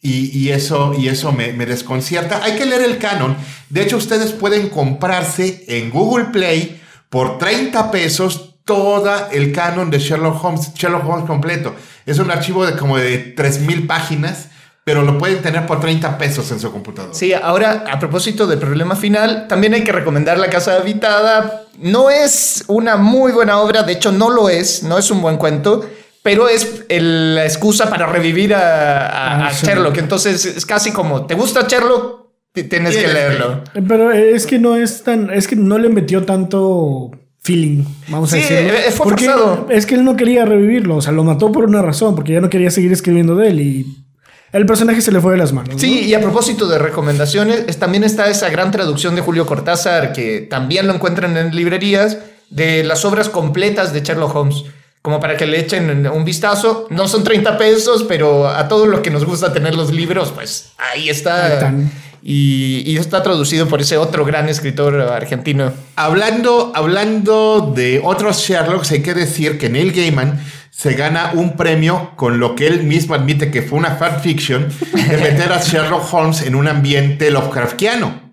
Y, 0.01 0.37
y 0.37 0.51
eso, 0.51 0.93
y 0.95 1.07
eso 1.07 1.31
me, 1.31 1.51
me 1.53 1.65
desconcierta. 1.65 2.43
Hay 2.43 2.55
que 2.55 2.65
leer 2.65 2.83
el 2.83 2.99
canon. 2.99 3.35
De 3.69 3.81
hecho, 3.81 3.97
ustedes 3.97 4.33
pueden 4.33 4.69
comprarse 4.69 5.65
en 5.67 5.89
Google 5.89 6.25
Play 6.25 6.79
por 7.09 7.39
30 7.39 7.89
pesos 7.89 8.55
toda 8.65 9.29
el 9.31 9.51
canon 9.51 9.89
de 9.89 9.99
Sherlock 9.99 10.43
Holmes, 10.43 10.73
Sherlock 10.73 11.07
Holmes 11.07 11.25
completo. 11.25 11.75
Es 12.05 12.19
un 12.19 12.31
archivo 12.31 12.65
de 12.65 12.75
como 12.75 12.97
de 12.97 13.35
3.000 13.35 13.87
páginas, 13.87 14.49
pero 14.85 15.01
lo 15.01 15.17
pueden 15.17 15.41
tener 15.41 15.65
por 15.65 15.79
30 15.81 16.17
pesos 16.17 16.49
en 16.51 16.59
su 16.59 16.71
computadora. 16.71 17.13
Sí, 17.13 17.33
ahora 17.33 17.83
a 17.91 17.99
propósito 17.99 18.45
del 18.47 18.59
problema 18.59 18.95
final, 18.95 19.47
también 19.49 19.73
hay 19.73 19.83
que 19.83 19.91
recomendar 19.91 20.37
La 20.37 20.49
Casa 20.49 20.75
Habitada. 20.77 21.63
No 21.79 22.09
es 22.11 22.63
una 22.67 22.95
muy 22.95 23.31
buena 23.33 23.59
obra, 23.59 23.81
de 23.83 23.93
hecho 23.93 24.11
no 24.11 24.29
lo 24.29 24.47
es, 24.47 24.83
no 24.83 24.97
es 24.99 25.09
un 25.09 25.21
buen 25.23 25.37
cuento, 25.37 25.83
pero 26.21 26.47
es 26.47 26.83
el- 26.89 27.33
la 27.35 27.45
excusa 27.45 27.89
para 27.89 28.05
revivir 28.05 28.53
a, 28.53 29.07
a- 29.07 29.45
Ah, 29.45 29.47
a 29.47 29.53
sí. 29.53 29.65
Sherlock. 29.65 29.97
Entonces 29.97 30.45
es 30.45 30.65
casi 30.67 30.91
como, 30.91 31.25
¿te 31.25 31.33
gusta 31.35 31.65
Sherlock? 31.67 32.23
Tienes 32.53 32.95
que 32.95 33.07
leerlo. 33.07 33.63
Eh, 33.73 33.81
Pero 33.85 34.11
es 34.13 34.45
que 34.45 34.59
no 34.59 34.75
es 34.77 35.03
tan. 35.03 35.29
Es 35.29 35.45
que 35.47 35.55
no 35.57 35.77
le 35.77 35.89
metió 35.89 36.23
tanto 36.23 37.11
feeling, 37.41 37.83
vamos 38.07 38.31
a 38.31 38.35
Sí, 38.37 38.41
decirlo. 38.43 38.73
eh, 38.73 38.91
fue 38.91 39.03
Porque 39.07 39.25
forzado. 39.25 39.67
Es 39.69 39.85
que 39.85 39.95
él 39.95 40.05
no 40.05 40.15
quería 40.15 40.45
revivirlo, 40.45 40.95
o 40.97 41.01
sea, 41.01 41.11
lo 41.11 41.23
mató 41.25 41.51
por 41.51 41.65
una 41.65 41.81
razón, 41.81 42.15
porque 42.15 42.31
ya 42.33 42.39
no 42.39 42.49
quería 42.49 42.71
seguir 42.71 42.91
escribiendo 42.93 43.35
de 43.35 43.49
él 43.49 43.59
y 43.59 44.04
el 44.51 44.65
personaje 44.65 45.01
se 45.01 45.11
le 45.11 45.19
fue 45.19 45.33
de 45.33 45.37
las 45.37 45.51
manos. 45.53 45.73
¿no? 45.73 45.79
Sí, 45.79 46.01
y 46.05 46.13
a 46.13 46.21
propósito 46.21 46.67
de 46.67 46.77
recomendaciones, 46.79 47.65
es- 47.67 47.77
también 47.77 48.03
está 48.03 48.29
esa 48.29 48.49
gran 48.49 48.71
traducción 48.71 49.15
de 49.15 49.21
Julio 49.21 49.45
Cortázar 49.45 50.13
que 50.13 50.41
también 50.41 50.87
lo 50.87 50.93
encuentran 50.93 51.35
en 51.37 51.55
librerías 51.55 52.17
de 52.49 52.83
las 52.83 53.03
obras 53.05 53.27
completas 53.29 53.91
de 53.93 54.01
Sherlock 54.01 54.35
Holmes. 54.35 54.63
Como 55.01 55.19
para 55.19 55.37
que 55.37 55.45
le 55.45 55.59
echen 55.59 56.07
un 56.07 56.25
vistazo. 56.25 56.87
No 56.89 57.07
son 57.07 57.23
30 57.23 57.59
pesos, 57.59 58.03
pero 58.07 58.47
a 58.47 58.67
todo 58.67 58.87
lo 58.87 59.03
que 59.03 59.11
nos 59.11 59.23
gusta 59.23 59.53
tener 59.53 59.75
los 59.75 59.91
libros, 59.91 60.31
pues 60.33 60.71
ahí 60.79 61.09
está. 61.09 61.45
Ahí 61.45 61.51
están. 61.53 61.91
Y, 62.23 62.81
y 62.87 62.97
está 62.97 63.21
traducido 63.21 63.67
por 63.67 63.81
ese 63.81 63.97
otro 63.97 64.25
gran 64.25 64.49
escritor 64.49 64.99
argentino. 64.99 65.71
Hablando, 65.95 66.71
hablando 66.73 67.71
de 67.75 68.01
otros 68.03 68.39
Sherlocks, 68.39 68.89
hay 68.91 69.03
que 69.03 69.13
decir 69.13 69.59
que 69.59 69.69
Neil 69.69 69.91
Gaiman 69.91 70.43
se 70.77 70.93
gana 70.93 71.31
un 71.33 71.55
premio 71.55 72.11
con 72.17 72.37
lo 72.39 72.53
que 72.53 72.67
él 72.67 72.83
mismo 72.83 73.15
admite 73.15 73.49
que 73.49 73.61
fue 73.61 73.79
una 73.79 73.91
fanfiction 73.95 74.67
de 74.93 75.17
meter 75.17 75.53
a 75.53 75.61
Sherlock 75.61 76.13
Holmes 76.13 76.41
en 76.41 76.53
un 76.55 76.67
ambiente 76.67 77.31
Lovecraftiano. 77.31 78.25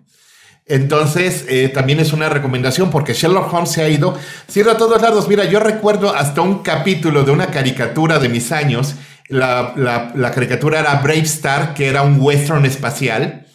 Entonces, 0.66 1.44
eh, 1.48 1.68
también 1.68 2.00
es 2.00 2.12
una 2.12 2.28
recomendación 2.28 2.90
porque 2.90 3.12
Sherlock 3.14 3.52
Holmes 3.52 3.70
se 3.70 3.82
ha 3.82 3.88
ido, 3.88 4.18
ido 4.54 4.70
a 4.72 4.76
todos 4.76 5.00
lados. 5.00 5.28
Mira, 5.28 5.44
yo 5.44 5.60
recuerdo 5.60 6.14
hasta 6.14 6.40
un 6.40 6.62
capítulo 6.64 7.22
de 7.24 7.30
una 7.30 7.46
caricatura 7.48 8.18
de 8.18 8.28
mis 8.28 8.50
años. 8.52 8.94
La, 9.28 9.72
la- 9.76 10.12
la 10.14 10.30
caricatura 10.32 10.80
era 10.80 10.94
Brave 10.96 11.20
Star, 11.22 11.74
que 11.74 11.86
era 11.88 12.02
un 12.02 12.16
western 12.20 12.64
espacial 12.66 13.46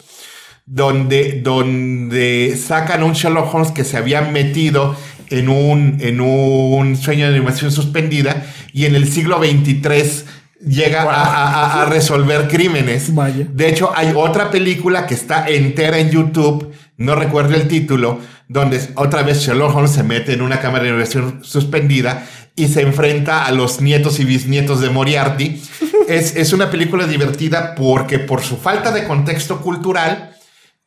donde, 0.65 1.39
donde 1.41 2.58
sacan 2.62 3.01
a 3.01 3.06
un 3.06 3.13
Sherlock 3.13 3.53
Holmes 3.53 3.72
que 3.72 3.84
se 3.84 3.98
había 3.98 4.22
metido 4.22 4.96
en 5.29 5.50
un, 5.50 5.98
en 6.00 6.22
un 6.22 6.96
sueño 6.96 7.27
de 7.29 7.36
animación 7.36 7.72
suspendida 7.72 8.46
y 8.74 8.86
en 8.86 8.96
el 8.96 9.07
siglo 9.12 9.39
23 9.39 10.25
llega 10.67 11.03
a, 11.03 11.24
a- 11.24 11.81
a 11.84 11.86
resolver 11.86 12.48
crímenes. 12.48 13.13
Vaya. 13.13 13.46
De 13.51 13.69
hecho, 13.69 13.91
hay 13.96 14.12
otra 14.15 14.50
película 14.51 15.05
que 15.05 15.13
está 15.13 15.48
entera 15.48 16.00
en 16.00 16.10
YouTube, 16.10 16.72
no 16.98 17.15
recuerdo 17.15 17.55
el 17.55 17.67
título, 17.67 18.19
donde 18.48 18.81
otra 18.96 19.24
vez 19.24 19.39
Sherlock 19.39 19.75
Holmes 19.75 19.91
se 19.91 20.03
mete 20.03 20.34
en 20.34 20.41
una 20.41 20.60
cámara 20.60 20.84
de 20.86 20.89
animación 20.89 21.39
suspendida 21.43 22.25
y 22.55 22.69
se 22.69 22.81
enfrenta 22.81 23.46
a 23.46 23.51
los 23.51 23.81
nietos 23.81 24.19
y 24.19 24.25
bisnietos 24.25 24.81
de 24.81 24.89
Moriarty. 24.89 25.62
es, 26.07 26.36
es 26.36 26.53
una 26.53 26.72
película 26.72 27.05
divertida 27.05 27.75
porque 27.75 28.17
por 28.19 28.41
su 28.41 28.57
falta 28.57 28.91
de 28.91 29.03
contexto 29.03 29.62
cultural 29.62 30.31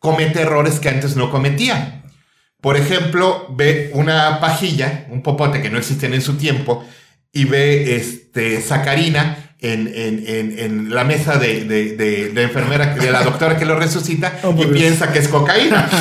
comete 0.00 0.40
errores 0.40 0.80
que 0.80 0.88
antes 0.88 1.14
no 1.14 1.30
cometía. 1.30 2.00
Por 2.60 2.76
ejemplo, 2.76 3.46
ve 3.56 3.90
una 3.94 4.38
pajilla, 4.40 5.06
un 5.10 5.22
popote 5.22 5.62
que 5.62 5.70
no 5.70 5.78
existía 5.78 6.08
en 6.08 6.20
su 6.22 6.34
tiempo, 6.36 6.84
y 7.32 7.44
ve 7.44 7.96
este, 7.96 8.60
sacarina 8.60 9.54
en, 9.60 9.86
en- 9.94 10.24
en- 10.26 10.58
en 10.58 10.94
la 10.94 11.04
mesa 11.04 11.36
de, 11.38 11.64
de- 11.64 11.96
de- 11.96 12.28
de 12.30 12.42
enfermera, 12.42 12.94
de 12.94 13.10
la 13.10 13.22
doctora 13.22 13.56
que 13.58 13.64
lo 13.64 13.78
resucita, 13.78 14.38
Oh, 14.42 14.52
y 14.52 14.64
Dios. 14.64 14.70
piensa 14.72 15.12
que 15.12 15.18
es 15.20 15.28
cocaína. 15.28 15.88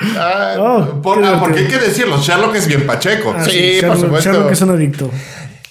Ah, 0.00 0.54
Oh, 0.60 1.02
por- 1.02 1.24
ah, 1.24 1.38
porque 1.40 1.58
hay 1.60 1.66
que 1.66 1.76
decirlo, 1.78 2.22
Sherlock 2.22 2.54
es 2.54 2.68
bien 2.68 2.86
pacheco. 2.86 3.34
Ah, 3.36 3.44
Sí, 3.44 3.78
por 3.80 3.90
Sherlock- 3.96 4.00
supuesto. 4.00 4.32
Sherlock 4.32 4.52
es 4.52 4.60
un 4.60 4.70
adicto. 4.70 5.10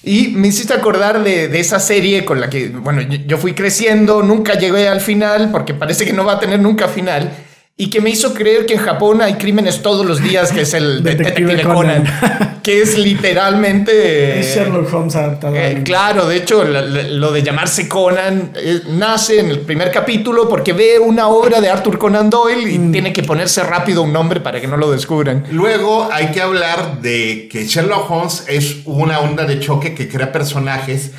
Y 0.03 0.29
me 0.29 0.49
hiciste 0.49 0.73
acordar 0.73 1.23
de, 1.23 1.47
de 1.47 1.59
esa 1.61 1.79
serie 1.79 2.25
con 2.25 2.41
la 2.41 2.49
que, 2.49 2.67
bueno, 2.67 3.01
yo, 3.01 3.19
yo 3.25 3.37
fui 3.37 3.53
creciendo, 3.53 4.23
nunca 4.23 4.55
llegué 4.55 4.87
al 4.89 4.99
final 4.99 5.49
porque 5.51 5.73
parece 5.73 6.03
que 6.05 6.11
no 6.13 6.25
va 6.25 6.33
a 6.33 6.39
tener 6.39 6.59
nunca 6.59 6.89
final. 6.89 7.31
Y 7.79 7.91
que 7.91 8.01
me 8.01 8.09
hizo 8.09 8.33
creer 8.33 8.65
que 8.65 8.73
en 8.73 8.79
Japón 8.79 9.21
hay 9.21 9.35
crímenes 9.35 9.83
todos 9.83 10.03
los 10.03 10.19
días, 10.21 10.51
que 10.51 10.61
es 10.61 10.73
el 10.73 11.03
Detective 11.03 11.51
detective, 11.51 11.73
Conan. 11.73 12.03
Conan, 12.03 12.59
que 12.63 12.81
es 12.81 12.97
literalmente... 12.97 14.39
Es 14.39 14.55
Sherlock 14.55 14.91
Holmes 14.91 15.15
adaptado. 15.15 15.55
Eh, 15.55 15.83
claro, 15.83 16.27
de 16.27 16.37
hecho, 16.37 16.63
lo 16.63 17.31
de 17.31 17.43
llamarse 17.43 17.87
Conan 17.87 18.51
eh, 18.55 18.81
nace 18.89 19.39
en 19.39 19.49
el 19.49 19.59
primer 19.59 19.91
capítulo 19.91 20.49
porque 20.49 20.73
ve 20.73 20.97
una 20.97 21.27
obra 21.27 21.61
de 21.61 21.69
Arthur 21.69 21.99
Conan 21.99 22.31
Doyle 22.31 22.67
y 22.67 22.79
tiene 22.91 23.13
que 23.13 23.21
ponerse 23.21 23.61
rápido 23.61 24.01
un 24.01 24.11
nombre 24.11 24.41
para 24.41 24.59
que 24.59 24.67
no 24.67 24.75
lo 24.75 24.91
descubran. 24.91 25.45
Luego 25.51 26.09
hay 26.11 26.31
que 26.31 26.41
hablar 26.41 26.99
de 27.01 27.47
que 27.51 27.65
Sherlock 27.65 28.09
Holmes 28.09 28.43
es 28.47 28.77
una 28.85 29.19
onda 29.19 29.45
de 29.45 29.59
choque 29.59 29.93
que 29.93 30.09
crea 30.09 30.31
personajes 30.31 31.11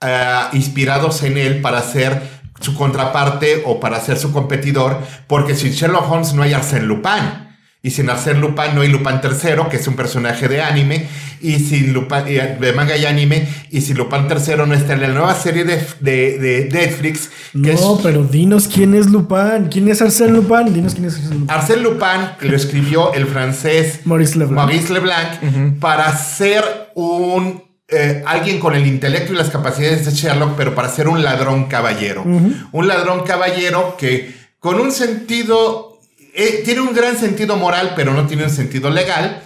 ah, 0.00 0.48
inspirados 0.54 1.22
en 1.24 1.36
él 1.36 1.60
para 1.60 1.82
ser 1.82 2.35
su 2.60 2.74
contraparte 2.74 3.62
o 3.66 3.78
para 3.80 4.00
ser 4.00 4.16
su 4.18 4.32
competidor, 4.32 4.98
porque 5.26 5.54
sin 5.54 5.72
Sherlock 5.72 6.10
Holmes 6.10 6.32
no 6.34 6.42
hay 6.42 6.52
Arsène 6.52 6.82
Lupin. 6.86 7.46
Y 7.82 7.90
sin 7.90 8.08
Arsène 8.10 8.40
Lupin 8.40 8.74
no 8.74 8.80
hay 8.80 8.88
Lupin 8.88 9.20
III, 9.22 9.68
que 9.70 9.76
es 9.76 9.86
un 9.86 9.94
personaje 9.94 10.48
de 10.48 10.60
anime, 10.60 11.06
y 11.40 11.60
sin 11.60 11.92
Lupin, 11.92 12.24
eh, 12.26 12.56
de 12.60 12.72
manga 12.72 12.96
y 12.96 13.04
anime, 13.06 13.46
y 13.70 13.80
sin 13.80 13.96
Lupin 13.96 14.22
III 14.28 14.56
no 14.66 14.74
está 14.74 14.94
en 14.94 15.02
la 15.02 15.08
nueva 15.08 15.34
serie 15.36 15.62
de, 15.64 15.76
de- 16.00 16.38
de 16.38 16.68
Netflix, 16.72 17.30
que 17.62 17.72
es 17.74 17.80
No, 17.80 18.00
pero 18.02 18.24
dinos 18.24 18.66
quién 18.66 18.94
es 18.94 19.06
Lupin. 19.08 19.68
¿Quién 19.70 19.88
es 19.88 20.02
Arsène 20.02 20.32
Lupin? 20.32 20.72
Dinos 20.74 20.94
quién 20.94 21.06
es 21.06 21.14
Arsène 21.16 21.34
Lupin. 21.40 21.50
Arsène 21.50 21.82
Lupin, 21.82 22.48
lo 22.50 22.56
escribió 22.56 23.12
el 23.14 23.26
francés 23.26 24.00
Maurice 24.04 24.36
Leblanc. 24.36 24.56
Maurice 24.66 24.92
Leblanc, 24.92 25.78
para 25.78 26.16
ser 26.16 26.64
un 26.96 27.62
eh, 27.88 28.24
alguien 28.26 28.58
con 28.58 28.74
el 28.74 28.84
intelecto 28.84 29.32
y 29.32 29.36
las 29.36 29.50
capacidades 29.50 30.04
de 30.04 30.10
Sherlock, 30.10 30.56
pero 30.56 30.74
para 30.74 30.88
ser 30.88 31.06
un 31.06 31.22
ladrón 31.22 31.66
caballero. 31.66 32.24
Un 32.24 32.88
ladrón 32.88 33.22
caballero 33.24 33.96
que 33.96 34.34
con 34.58 34.80
un 34.80 34.90
sentido, 34.90 36.00
eh, 36.34 36.62
tiene 36.64 36.80
un 36.80 36.92
gran 36.92 37.16
sentido 37.16 37.56
moral, 37.56 37.92
pero 37.94 38.12
no 38.12 38.26
tiene 38.26 38.42
un 38.44 38.50
sentido 38.50 38.90
legal, 38.90 39.42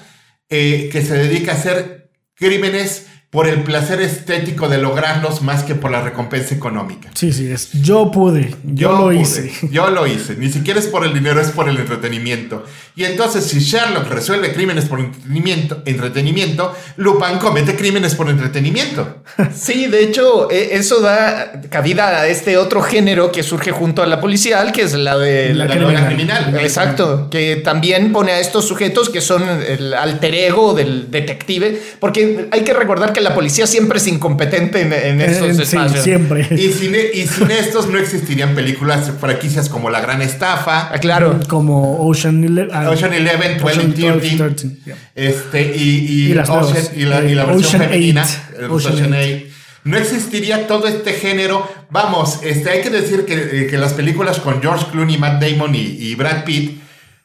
eh, 0.48 0.88
que 0.90 1.02
se 1.02 1.14
dedica 1.14 1.52
a 1.52 1.56
hacer 1.56 2.10
crímenes 2.34 3.06
por 3.30 3.46
el 3.46 3.62
placer 3.62 4.00
estético 4.00 4.68
de 4.68 4.78
lograrlos 4.78 5.40
más 5.40 5.62
que 5.62 5.76
por 5.76 5.92
la 5.92 6.00
recompensa 6.02 6.52
económica. 6.52 7.10
Sí, 7.14 7.32
sí, 7.32 7.48
es. 7.48 7.70
Yo 7.72 8.10
pude. 8.10 8.56
Yo, 8.64 8.90
lo 8.90 8.98
pude, 9.04 9.20
hice. 9.20 9.52
Yo 9.70 9.88
lo 9.90 10.04
hice. 10.08 10.34
Ni 10.36 10.50
siquiera 10.50 10.80
es 10.80 10.88
por 10.88 11.04
el 11.04 11.14
dinero, 11.14 11.40
es 11.40 11.50
por 11.50 11.68
el 11.68 11.76
entretenimiento. 11.76 12.64
Y 12.96 13.04
entonces, 13.04 13.44
si 13.44 13.60
Sherlock 13.60 14.08
resuelve 14.08 14.52
crímenes 14.52 14.86
por 14.86 14.98
entretenimiento, 14.98 15.80
entretenimiento 15.86 16.74
Lupin 16.96 17.38
comete 17.38 17.76
crímenes 17.76 18.14
por 18.16 18.28
entretenimiento. 18.28 19.22
Sí, 19.54 19.86
de 19.86 20.02
hecho, 20.02 20.50
e- 20.50 20.70
eso 20.72 21.00
da 21.00 21.60
cabida 21.70 22.08
a 22.22 22.26
este 22.26 22.56
otro 22.56 22.82
género 22.82 23.30
que 23.30 23.42
surge 23.42 23.70
junto 23.70 24.02
a 24.02 24.06
la 24.06 24.20
policial, 24.20 24.72
que 24.72 24.82
es 24.82 24.94
la 24.94 25.16
de 25.18 25.54
La 25.54 25.66
La 25.66 25.70
criminal. 25.70 25.92
novela 25.92 26.06
criminal. 26.08 26.58
Exacto, 26.60 27.28
que 27.30 27.56
también 27.56 28.12
pone 28.12 28.32
a 28.32 28.40
estos 28.40 28.66
sujetos 28.66 29.08
que 29.08 29.20
son 29.20 29.42
el 29.48 29.94
alter 29.94 30.34
ego 30.34 30.74
del 30.74 31.10
detective, 31.10 31.80
porque 32.00 32.48
hay 32.50 32.62
que 32.64 32.72
recordar 32.72 33.12
que 33.12 33.19
la 33.20 33.34
policía 33.34 33.66
siempre 33.66 33.98
es 33.98 34.06
incompetente 34.06 34.80
en, 34.80 34.92
en 34.92 35.20
estos 35.20 35.48
Eh, 35.50 35.54
sí, 35.54 35.62
espacios. 35.62 36.02
siempre. 36.04 36.46
Y 36.50 36.72
sin, 36.72 36.94
y 37.14 37.26
sin 37.26 37.50
estos 37.50 37.88
no 37.88 37.98
existirían 37.98 38.54
películas, 38.54 39.10
franquicias 39.20 39.68
como 39.68 39.90
La 39.90 40.00
Gran 40.00 40.22
Estafa, 40.22 40.90
Ah, 40.92 40.98
claro. 41.00 41.38
Como 41.48 42.06
Ocean 42.06 42.42
Eleven. 42.44 42.70
ah, 42.74 42.90
Ocean 42.90 43.12
Eleven, 43.12 43.58
12 43.58 43.64
Ocean 43.64 43.84
and 43.86 43.94
13, 44.20 44.36
13, 44.36 44.68
yeah. 44.84 44.96
este, 45.14 45.62
y, 45.76 45.82
y, 45.82 46.30
Y 46.30 46.34
las 46.34 46.48
Ocean- 46.48 46.62
nuevas. 46.72 46.92
y 46.96 47.00
la, 47.04 47.24
y 47.24 47.34
la 47.34 47.42
Eh, 47.42 47.46
versión 47.46 47.64
Ocean 47.64 47.82
femenina, 47.82 48.22
Eight. 48.22 48.60
el 48.60 48.70
Ocean 48.70 48.94
Ocean 48.94 49.14
Eight. 49.14 49.42
Eight. 49.42 49.52
No 49.84 49.96
existiría 49.96 50.66
todo 50.66 50.86
este 50.88 51.14
género. 51.14 51.66
Vamos, 51.90 52.40
este, 52.42 52.68
hay 52.70 52.80
que 52.82 52.90
decir 52.90 53.24
que, 53.24 53.34
eh, 53.62 53.66
que 53.68 53.78
las 53.78 53.94
películas 53.94 54.38
con 54.38 54.60
George 54.60 54.86
Clooney, 54.92 55.16
Matt 55.16 55.42
Damon 55.42 55.74
y, 55.74 55.78
y 55.80 56.14
Brad 56.16 56.44
Pitt 56.44 56.80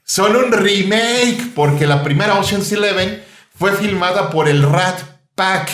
son 0.06 0.36
un 0.36 0.52
remake, 0.52 1.52
porque 1.54 1.86
la 1.88 2.04
primera 2.04 2.40
Ocean's 2.40 2.72
Eleven 2.72 3.22
fue 3.58 3.74
filmada 3.74 4.30
por 4.30 4.48
el 4.48 4.64
Rat 4.64 5.00
Pack, 5.36 5.70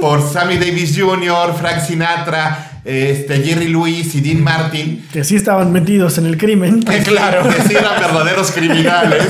por 0.00 0.20
Sammy 0.20 0.56
Davis 0.58 0.96
Jr., 0.98 1.54
Frank 1.58 1.82
Sinatra, 1.86 2.80
este, 2.84 3.42
Jerry 3.42 3.68
Lewis 3.68 4.14
y 4.16 4.20
Dean 4.20 4.42
Martin. 4.42 5.06
Que 5.12 5.22
sí 5.24 5.36
estaban 5.36 5.70
metidos 5.72 6.18
en 6.18 6.26
el 6.26 6.36
crimen. 6.36 6.82
Claro. 7.04 7.48
Que 7.48 7.62
sí 7.62 7.74
eran 7.76 8.00
verdaderos 8.00 8.50
criminales. 8.50 9.24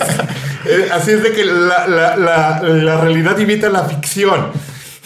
Eh, 0.66 0.88
así 0.92 1.10
es 1.12 1.22
de 1.22 1.32
que 1.32 1.44
la, 1.44 1.87
la- 1.87 2.16
la- 2.16 2.60
la 2.62 3.00
realidad 3.00 3.38
imita 3.38 3.68
la 3.68 3.84
ficción. 3.84 4.48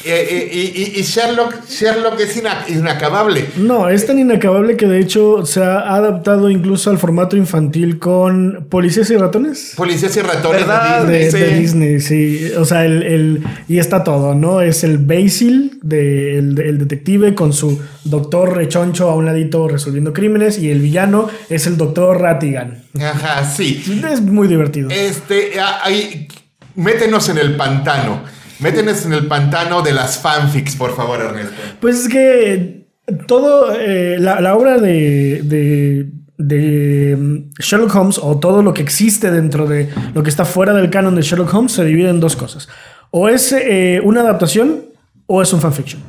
Eh, 0.05 0.27
eh, 0.31 0.51
y, 0.53 0.83
y- 0.83 1.01
y 1.01 1.03
Sherlock, 1.03 1.69
Sherlock 1.69 2.19
es 2.21 2.37
ina- 2.37 2.65
inacabable. 2.69 3.47
No, 3.57 3.89
es 3.89 4.05
tan 4.07 4.19
inacabable 4.19 4.77
que 4.77 4.87
de 4.87 4.99
hecho 4.99 5.47
se 5.47 5.63
ha 5.63 5.95
adaptado 5.95 6.51
incluso 6.51 6.91
al 6.91 6.99
formato 6.99 7.37
infantil 7.37 7.99
con 7.99 8.67
Policías 8.69 9.11
y 9.11 9.17
Ratones. 9.17 9.75
Policías 9.77 10.17
y 10.17 10.21
ratones 10.21 10.61
¿Verdad? 10.63 11.05
de 11.07 11.13
De, 11.13 11.25
Disney. 11.25 11.41
de 11.43 11.49
Sí. 11.55 11.61
Disney, 11.61 12.01
sí. 12.01 12.53
O 12.59 12.65
sea, 12.65 12.85
el, 12.85 13.03
el- 13.03 13.43
y 13.69 13.79
está 13.79 14.03
todo, 14.05 14.35
¿no? 14.35 14.61
Es 14.61 14.83
el 14.85 14.99
Basil, 14.99 15.79
de, 15.83 16.39
el, 16.39 16.59
el 16.61 16.79
detective, 16.79 17.35
con 17.35 17.53
su 17.53 17.81
doctor 18.05 18.57
rechoncho 18.57 19.09
a 19.11 19.15
un 19.15 19.27
ladito 19.27 19.69
resolviendo 19.69 20.13
crímenes, 20.13 20.59
y 20.59 20.71
el 20.71 20.81
villano 20.81 21.29
es 21.49 21.67
el 21.67 21.77
doctor 21.77 22.21
Ratigan. 22.21 22.83
Ajá, 23.01 23.45
sí. 23.45 23.83
Es 24.11 24.21
muy 24.21 24.49
divertido. 24.49 24.91
Este, 24.91 25.61
ah, 25.61 25.81
ahí, 25.85 26.27
métenos 26.75 27.29
en 27.29 27.39
el 27.39 27.57
pantano. 27.57 28.23
Métenos 28.63 29.05
en 29.05 29.13
el 29.13 29.27
pantano 29.27 29.83
de 29.83 29.93
las 29.93 30.19
fanfics, 30.19 30.77
por 30.77 30.95
favor, 30.95 31.21
Ernesto. 31.21 31.53
Pues 31.81 32.01
es 32.01 32.09
que 32.09 32.87
todo, 33.27 33.75
eh, 33.79 34.17
la, 34.19 34.41
la 34.41 34.55
obra 34.55 34.79
de, 34.79 35.41
de, 35.43 36.07
de, 36.39 37.17
mm, 37.17 37.51
Sherlock 37.61 37.95
Holmes 37.95 38.19
o 38.23 38.39
todo 38.39 38.63
lo 38.63 38.73
que 38.73 38.83
existe 38.83 39.31
dentro 39.31 39.67
de 39.67 39.89
lo 40.15 40.23
que 40.23 40.31
está 40.31 40.45
fuera 40.45 40.73
del 40.73 40.91
canon 40.91 41.15
de 41.17 41.23
Sherlock 41.23 41.53
Holmes 41.53 41.73
se 41.73 41.85
divide 41.85 42.09
en 42.11 42.21
dos 42.21 42.37
cosas. 42.37 42.69
O 43.11 43.29
es 43.29 43.53
eh, 43.53 44.01
una 44.05 44.21
adaptación 44.21 44.87
o 45.27 45.43
es 45.43 45.53
un 45.53 45.61
fanfiction. 45.61 46.03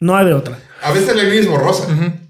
No 0.00 0.16
hay 0.16 0.26
de 0.26 0.34
otra. 0.34 0.58
A 0.82 0.92
veces 0.92 1.16
el 1.16 1.30
mismo, 1.30 1.56
Rosa. 1.56 1.86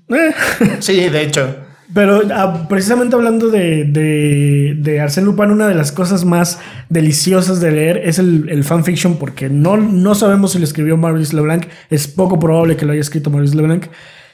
Eh, 0.09 0.35
Sí, 0.81 1.09
de 1.09 1.23
hecho. 1.23 1.57
Pero 1.95 2.21
ah, 2.35 2.67
precisamente 2.69 3.15
hablando 3.17 3.49
de, 3.49 3.85
de, 3.85 4.75
de 4.79 5.01
Arsène 5.01 5.25
Lupin, 5.25 5.51
una 5.51 5.67
de 5.69 5.75
las 5.75 5.91
cosas 5.91 6.25
más 6.25 6.59
deliciosas 6.91 7.61
de 7.61 7.71
leer 7.73 8.03
es 8.05 8.19
el, 8.19 8.49
el 8.51 8.63
fanfiction, 8.63 9.17
porque 9.17 9.49
no, 9.49 9.77
no 9.79 10.15
sabemos 10.15 10.53
si 10.53 10.59
lo 10.59 10.65
escribió 10.65 10.97
Maurice 10.99 11.35
Leblanc, 11.35 11.67
es 11.89 12.07
poco 12.07 12.39
probable 12.39 12.77
que 12.77 12.85
lo 12.85 12.93
haya 12.93 13.01
escrito 13.01 13.31
Maurice 13.31 13.57
Leblanc, 13.57 13.87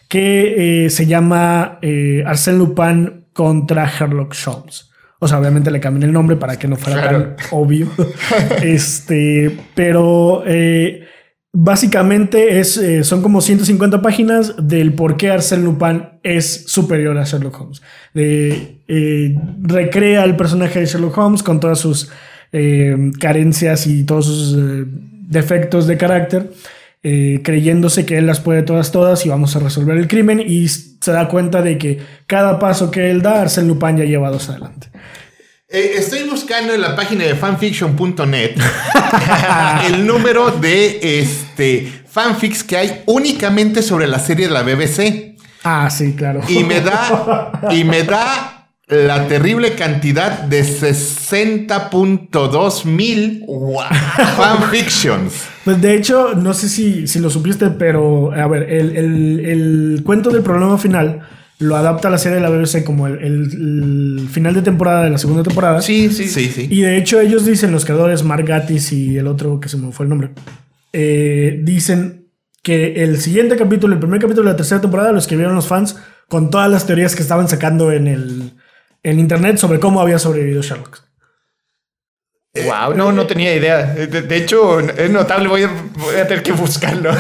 que 0.08 0.84
eh, 0.86 0.90
se 0.90 1.06
llama 1.06 1.78
eh, 1.80 2.24
Arsène 2.26 2.58
Lupin 2.58 3.24
contra 3.32 3.86
Sherlock 3.88 4.34
Holmes. 4.46 4.90
O 5.20 5.28
sea, 5.28 5.38
obviamente 5.38 5.70
le 5.70 5.80
cambian 5.80 6.02
el 6.02 6.12
nombre 6.12 6.36
para 6.36 6.58
que 6.58 6.66
no 6.68 6.76
fuera 6.76 7.00
Claro. 7.00 7.18
tan 7.36 7.36
obvio. 7.52 7.88
este, 8.62 9.56
pero 9.74 10.42
eh, 10.46 11.06
básicamente 11.56 12.58
es, 12.58 12.76
eh, 12.76 13.04
son 13.04 13.22
como 13.22 13.40
150 13.40 14.02
páginas 14.02 14.54
del 14.60 14.92
por 14.92 15.16
qué 15.16 15.30
Arsène 15.30 15.62
Lupin 15.62 16.02
es 16.24 16.64
superior 16.66 17.16
a 17.16 17.24
Sherlock 17.24 17.60
Holmes. 17.60 17.80
De, 18.12 18.80
eh, 18.88 19.38
recrea 19.62 20.24
el 20.24 20.34
personaje 20.34 20.80
de 20.80 20.86
Sherlock 20.86 21.16
Holmes 21.16 21.44
con 21.44 21.60
todas 21.60 21.78
sus 21.78 22.10
eh, 22.52 22.96
carencias 23.20 23.86
y 23.86 24.04
todos 24.04 24.26
sus 24.26 24.58
defectos 25.28 25.86
de 25.86 25.96
carácter. 25.96 26.50
creyéndose 27.02 28.06
que 28.06 28.16
él 28.16 28.26
las 28.26 28.40
puede 28.40 28.62
todas, 28.62 28.90
todas 28.90 29.26
y 29.26 29.28
vamos 29.28 29.54
a 29.54 29.58
resolver 29.58 29.98
el 29.98 30.08
crimen 30.08 30.40
y 30.40 30.68
se 30.68 31.12
da 31.12 31.28
cuenta 31.28 31.60
de 31.60 31.76
que 31.76 31.98
cada 32.26 32.58
paso 32.58 32.90
que 32.90 33.10
él 33.10 33.20
da, 33.20 33.42
Arsène 33.42 33.68
Lupin 33.68 33.98
ya 33.98 34.04
lleva 34.04 34.30
dos 34.30 34.48
adelante. 34.48 34.88
Eh, 35.74 35.94
estoy 35.98 36.22
buscando 36.30 36.72
en 36.72 36.80
la 36.80 36.94
página 36.94 37.24
de 37.24 37.34
fanfiction.net 37.34 38.52
el 39.88 40.06
número 40.06 40.52
de 40.52 41.18
este, 41.20 41.90
fanfics 42.08 42.62
que 42.62 42.76
hay 42.76 43.02
únicamente 43.06 43.82
sobre 43.82 44.06
la 44.06 44.20
serie 44.20 44.46
de 44.46 44.52
la 44.52 44.62
BBC. 44.62 45.34
Ah, 45.64 45.90
sí, 45.90 46.12
claro. 46.12 46.42
Y 46.48 46.62
me 46.62 46.80
da, 46.80 47.60
y 47.72 47.82
me 47.82 48.04
da 48.04 48.68
la 48.86 49.26
terrible 49.26 49.74
cantidad 49.74 50.30
de 50.42 50.62
60.2 50.62 52.84
mil 52.84 53.44
fanfictions. 54.36 55.32
Pues 55.64 55.82
de 55.82 55.96
hecho, 55.96 56.34
no 56.36 56.54
sé 56.54 56.68
si, 56.68 57.08
si 57.08 57.18
lo 57.18 57.30
supiste, 57.30 57.70
pero 57.70 58.30
a 58.32 58.46
ver, 58.46 58.62
el, 58.70 58.96
el- 58.96 59.40
el 59.44 60.02
cuento 60.04 60.30
del 60.30 60.42
problema 60.42 60.78
final 60.78 61.22
lo 61.58 61.76
adapta 61.76 62.08
a 62.08 62.10
la 62.10 62.18
serie 62.18 62.36
de 62.36 62.42
la 62.42 62.50
BBC 62.50 62.82
como 62.84 63.06
el, 63.06 63.18
el- 63.22 64.18
el 64.20 64.28
final 64.28 64.54
de 64.54 64.62
temporada 64.62 65.04
de 65.04 65.10
la 65.10 65.18
segunda 65.18 65.42
temporada. 65.42 65.80
Sí, 65.82 66.10
sí, 66.10 66.26
Sí, 66.28 66.48
sí. 66.48 66.66
Y 66.70 66.82
de 66.82 66.96
hecho, 66.96 67.20
ellos 67.20 67.44
dicen, 67.46 67.70
los 67.72 67.84
creadores, 67.84 68.22
Mark 68.24 68.44
Gatiss 68.46 68.92
y 68.92 69.16
el 69.16 69.26
otro 69.28 69.60
que 69.60 69.68
se 69.68 69.76
me 69.76 69.92
fue 69.92 70.04
el 70.06 70.10
nombre, 70.10 70.30
eh, 70.92 71.60
dicen 71.62 72.28
que 72.62 73.04
el 73.04 73.18
siguiente 73.20 73.56
capítulo, 73.56 73.94
el 73.94 74.00
primer 74.00 74.20
capítulo 74.20 74.46
de 74.46 74.52
la 74.52 74.56
tercera 74.56 74.80
temporada, 74.80 75.12
lo 75.12 75.18
escribieron 75.18 75.54
los 75.54 75.66
fans 75.68 75.96
con 76.28 76.50
todas 76.50 76.70
las 76.70 76.86
teorías 76.86 77.14
que 77.14 77.22
estaban 77.22 77.48
sacando 77.48 77.92
en 77.92 78.06
el 78.08 78.52
en 79.02 79.18
internet 79.18 79.58
sobre 79.58 79.80
cómo 79.80 80.00
había 80.00 80.18
sobrevivido 80.18 80.62
Sherlock. 80.62 81.03
Wow, 82.54 82.94
no, 82.94 83.10
no 83.10 83.26
tenía 83.26 83.52
idea. 83.52 83.84
De, 83.84 84.06
de 84.06 84.36
hecho, 84.36 84.78
es 84.78 85.10
notable, 85.10 85.48
voy 85.48 85.64
a, 85.64 85.70
voy 85.98 86.14
a, 86.14 86.26
tener 86.28 86.44
que 86.44 86.52
buscarlo. 86.52 87.10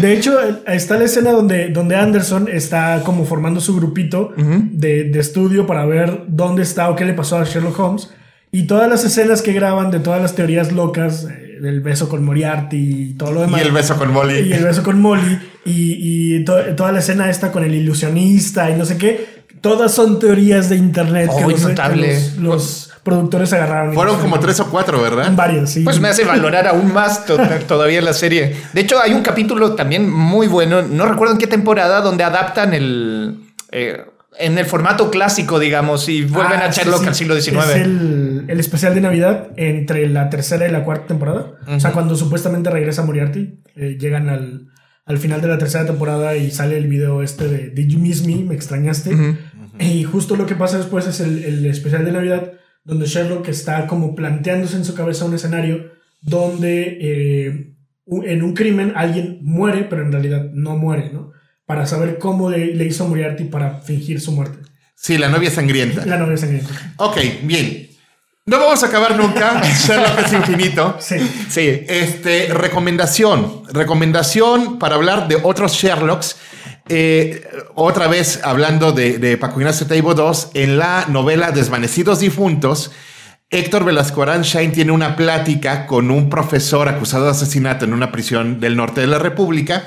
De 0.00 0.12
hecho, 0.14 0.38
está 0.66 0.96
la 0.96 1.04
escena 1.04 1.32
donde, 1.32 1.68
donde 1.68 1.96
Anderson 1.96 2.48
está 2.50 3.02
como 3.04 3.26
formando 3.26 3.60
su 3.60 3.76
grupito 3.76 4.32
uh 4.34 4.40
-huh. 4.40 4.70
de, 4.70 5.04
de, 5.04 5.20
estudio 5.20 5.66
para 5.66 5.84
ver 5.84 6.22
dónde 6.28 6.62
está 6.62 6.88
o 6.88 6.96
qué 6.96 7.04
le 7.04 7.12
pasó 7.12 7.36
a 7.36 7.44
Sherlock 7.44 7.78
Holmes. 7.78 8.10
Y 8.52 8.66
todas 8.66 8.88
las 8.88 9.04
escenas 9.04 9.42
que 9.42 9.52
graban 9.52 9.90
de 9.90 10.00
todas 10.00 10.22
las 10.22 10.34
teorías 10.34 10.72
locas, 10.72 11.24
eh, 11.24 11.58
del 11.60 11.82
beso 11.82 12.08
con 12.08 12.24
Moriarty 12.24 13.10
y 13.10 13.14
todo 13.18 13.32
lo 13.32 13.40
demás. 13.42 13.60
Y 13.60 13.66
el 13.66 13.72
beso 13.72 13.98
con 13.98 14.10
Molly. 14.10 14.48
Y 14.48 14.52
el 14.54 14.64
beso 14.64 14.82
con 14.82 14.98
Molly. 14.98 15.38
Y, 15.66 16.36
y 16.38 16.44
to 16.44 16.56
toda 16.74 16.90
la 16.90 17.00
escena 17.00 17.28
esta 17.28 17.52
con 17.52 17.64
el 17.64 17.74
ilusionista 17.74 18.70
y 18.70 18.76
no 18.76 18.86
sé 18.86 18.96
qué. 18.96 19.40
Todas 19.60 19.92
son 19.92 20.18
teorías 20.18 20.70
de 20.70 20.76
internet 20.76 21.28
oh, 21.30 21.36
que, 21.36 21.52
los, 21.52 21.62
notable. 21.62 22.06
que 22.06 22.14
los, 22.14 22.36
los 22.38 22.89
productores 23.02 23.52
agarraron. 23.52 23.94
Fueron 23.94 24.18
como 24.18 24.38
tres 24.40 24.60
o 24.60 24.70
cuatro, 24.70 25.00
¿verdad? 25.00 25.32
Varios, 25.34 25.70
sí. 25.70 25.82
Pues 25.82 26.00
me 26.00 26.08
hace 26.08 26.24
valorar 26.24 26.66
aún 26.66 26.92
más 26.92 27.24
to 27.26 27.38
todavía 27.66 28.02
la 28.02 28.12
serie. 28.12 28.56
De 28.72 28.80
hecho, 28.80 29.00
hay 29.00 29.12
un 29.12 29.22
capítulo 29.22 29.74
también 29.74 30.10
muy 30.10 30.46
bueno, 30.46 30.82
no 30.82 31.06
recuerdo 31.06 31.34
en 31.34 31.38
qué 31.38 31.46
temporada, 31.46 32.00
donde 32.00 32.24
adaptan 32.24 32.74
el... 32.74 33.52
Eh, 33.72 34.04
en 34.38 34.56
el 34.58 34.64
formato 34.64 35.10
clásico, 35.10 35.58
digamos, 35.58 36.08
y 36.08 36.22
vuelven 36.22 36.60
ah, 36.60 36.66
a 36.66 36.72
sí, 36.72 36.80
sí. 36.82 37.06
al 37.06 37.14
siglo 37.14 37.38
XIX. 37.38 37.56
Es 37.56 37.76
el, 37.76 38.44
el, 38.48 38.60
especial 38.60 38.94
de 38.94 39.00
Navidad 39.00 39.48
entre 39.56 40.08
la 40.08 40.30
tercera 40.30 40.66
y 40.66 40.70
la 40.70 40.84
cuarta 40.84 41.08
temporada. 41.08 41.52
Uh 41.66 41.70
-huh. 41.70 41.76
O 41.76 41.80
sea, 41.80 41.92
cuando 41.92 42.16
supuestamente 42.16 42.70
regresa 42.70 43.02
Moriarty, 43.02 43.60
eh, 43.76 43.98
llegan 44.00 44.28
al, 44.28 44.68
al, 45.04 45.18
final 45.18 45.40
de 45.40 45.48
la 45.48 45.58
tercera 45.58 45.84
temporada 45.84 46.36
y 46.36 46.50
sale 46.52 46.78
el 46.78 46.86
video 46.86 47.22
este 47.22 47.48
de 47.48 47.70
Did 47.70 47.88
You 47.88 47.98
Miss 47.98 48.24
Me? 48.24 48.36
Me 48.36 48.54
extrañaste. 48.54 49.14
Uh 49.14 49.18
-huh. 49.18 49.36
Y 49.78 50.04
justo 50.04 50.36
lo 50.36 50.46
que 50.46 50.54
pasa 50.54 50.78
después 50.78 51.06
es 51.06 51.20
el, 51.20 51.44
el 51.44 51.66
especial 51.66 52.04
de 52.04 52.12
Navidad, 52.12 52.52
donde 52.84 53.06
Sherlock 53.06 53.48
está 53.48 53.86
como 53.86 54.14
planteándose 54.14 54.76
en 54.76 54.84
su 54.84 54.94
cabeza 54.94 55.24
un 55.24 55.34
escenario 55.34 55.92
donde 56.20 56.98
eh, 57.00 57.74
en 58.06 58.42
un 58.42 58.54
crimen 58.54 58.92
alguien 58.96 59.38
muere, 59.42 59.84
pero 59.84 60.02
en 60.02 60.12
realidad 60.12 60.50
no 60.52 60.76
muere, 60.76 61.12
¿no? 61.12 61.32
para 61.70 61.86
saber 61.86 62.18
cómo 62.18 62.50
le, 62.50 62.74
le, 62.74 62.84
hizo 62.84 63.04
a 63.04 63.06
Moriarty 63.06 63.44
para 63.44 63.78
fingir 63.78 64.20
su 64.20 64.32
muerte. 64.32 64.58
Sí, 64.96 65.16
la 65.18 65.28
novia 65.28 65.52
sangrienta. 65.52 66.04
La 66.04 66.16
novia 66.16 66.36
sangrienta. 66.36 66.74
Ok, 66.96 67.16
bien. 67.42 67.88
No 68.44 68.58
vamos 68.58 68.82
a 68.82 68.88
acabar 68.88 69.16
nunca. 69.16 69.62
Sherlock 69.86 70.18
es 70.26 70.32
infinito. 70.32 70.96
Sí. 70.98 71.14
Sí. 71.48 71.84
Este, 71.86 72.48
recomendación. 72.52 73.62
Recomendación 73.72 74.80
para 74.80 74.96
hablar 74.96 75.28
de 75.28 75.38
otros 75.40 75.74
Sherlocks. 75.74 76.38
Eh, 76.92 77.46
otra 77.76 78.08
vez 78.08 78.40
hablando 78.42 78.90
de, 78.90 79.18
de 79.18 79.36
Paco 79.36 79.60
Ignacio 79.60 79.86
Taibo 79.86 80.12
II, 80.12 80.60
en 80.60 80.76
la 80.76 81.06
novela 81.08 81.52
Desvanecidos 81.52 82.18
Difuntos, 82.18 82.90
Héctor 83.48 83.84
Velasco 83.84 84.22
Aranchain 84.22 84.72
tiene 84.72 84.90
una 84.90 85.14
plática 85.14 85.86
con 85.86 86.10
un 86.10 86.28
profesor 86.28 86.88
acusado 86.88 87.26
de 87.26 87.30
asesinato 87.30 87.84
en 87.84 87.94
una 87.94 88.10
prisión 88.10 88.58
del 88.58 88.76
norte 88.76 89.02
de 89.02 89.06
la 89.06 89.20
República 89.20 89.84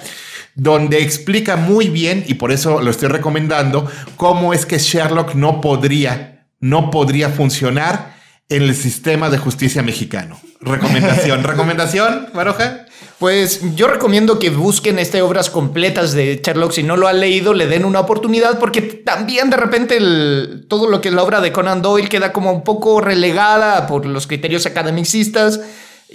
donde 0.55 1.01
explica 1.01 1.57
muy 1.57 1.89
bien, 1.89 2.23
y 2.25 2.35
por 2.35 2.53
eso 2.53 2.81
lo 2.81 2.91
estoy 2.91 3.09
recomendando, 3.09 3.89
cómo 4.15 4.53
es 4.53 4.65
que 4.65 4.77
Sherlock 4.77 5.35
no 5.35 5.59
podría, 5.59 6.45
no 6.61 6.89
podría 6.89 7.29
funcionar 7.29 8.13
en 8.49 8.63
el 8.63 8.75
sistema 8.75 9.29
de 9.29 9.37
justicia 9.37 9.81
mexicano. 9.81 10.39
Recomendación, 10.61 11.43
recomendación, 11.43 12.29
Baroja. 12.33 12.85
Pues 13.19 13.61
yo 13.75 13.87
recomiendo 13.87 14.37
que 14.39 14.49
busquen 14.49 14.99
este, 14.99 15.21
obras 15.21 15.49
completas 15.49 16.13
de 16.13 16.41
Sherlock. 16.43 16.71
Si 16.71 16.83
no 16.83 16.97
lo 16.97 17.07
han 17.07 17.19
leído, 17.19 17.53
le 17.53 17.67
den 17.67 17.85
una 17.85 18.01
oportunidad, 18.01 18.59
porque 18.59 18.81
también 18.81 19.49
de 19.49 19.57
repente 19.57 19.97
el, 19.97 20.65
todo 20.67 20.89
lo 20.89 20.99
que 20.99 21.09
es 21.09 21.15
la 21.15 21.23
obra 21.23 21.39
de 21.39 21.51
Conan 21.51 21.81
Doyle 21.81 22.09
queda 22.09 22.33
como 22.33 22.51
un 22.51 22.63
poco 22.63 23.01
relegada 23.01 23.87
por 23.87 24.05
los 24.05 24.27
criterios 24.27 24.65
academicistas. 24.65 25.61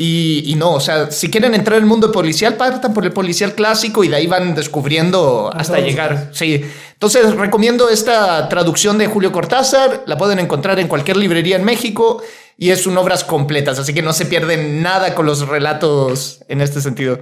Y, 0.01 0.45
y, 0.47 0.55
no, 0.55 0.75
o 0.75 0.81
sea, 0.81 1.11
si 1.11 1.29
quieren 1.29 1.55
entrar 1.57 1.77
en 1.77 1.83
el 1.83 1.89
mundo 1.89 2.13
policial, 2.13 2.55
partan 2.55 2.95
por 2.95 3.05
el 3.05 3.13
policial 3.13 3.57
clásico 3.57 4.05
y 4.05 4.09
de 4.09 4.15
ahí 4.15 4.29
van 4.29 4.55
descubriendo 4.55 5.51
hasta 5.53 5.81
llegar. 5.81 6.31
Sí. 6.33 6.65
Entonces, 6.93 7.35
recomiendo 7.35 7.89
esta 7.89 8.49
traducción 8.49 8.97
de 8.97 9.09
Julio 9.09 9.33
Cortázar. 9.33 10.05
La 10.07 10.17
pueden 10.17 10.39
encontrar 10.39 10.79
en 10.79 10.87
cualquier 10.87 11.17
librería 11.17 11.57
en 11.57 11.65
México 11.65 12.23
y 12.57 12.71
es 12.71 12.87
un 12.87 12.97
obras 12.97 13.25
completas, 13.25 13.81
así 13.81 13.93
que 13.93 14.03
no 14.03 14.13
se 14.13 14.27
pierden 14.27 14.83
nada 14.83 15.17
con 15.17 15.27
los 15.27 15.49
relatos 15.49 16.45
en 16.49 16.61
este 16.61 16.81
sentido. 16.81 17.19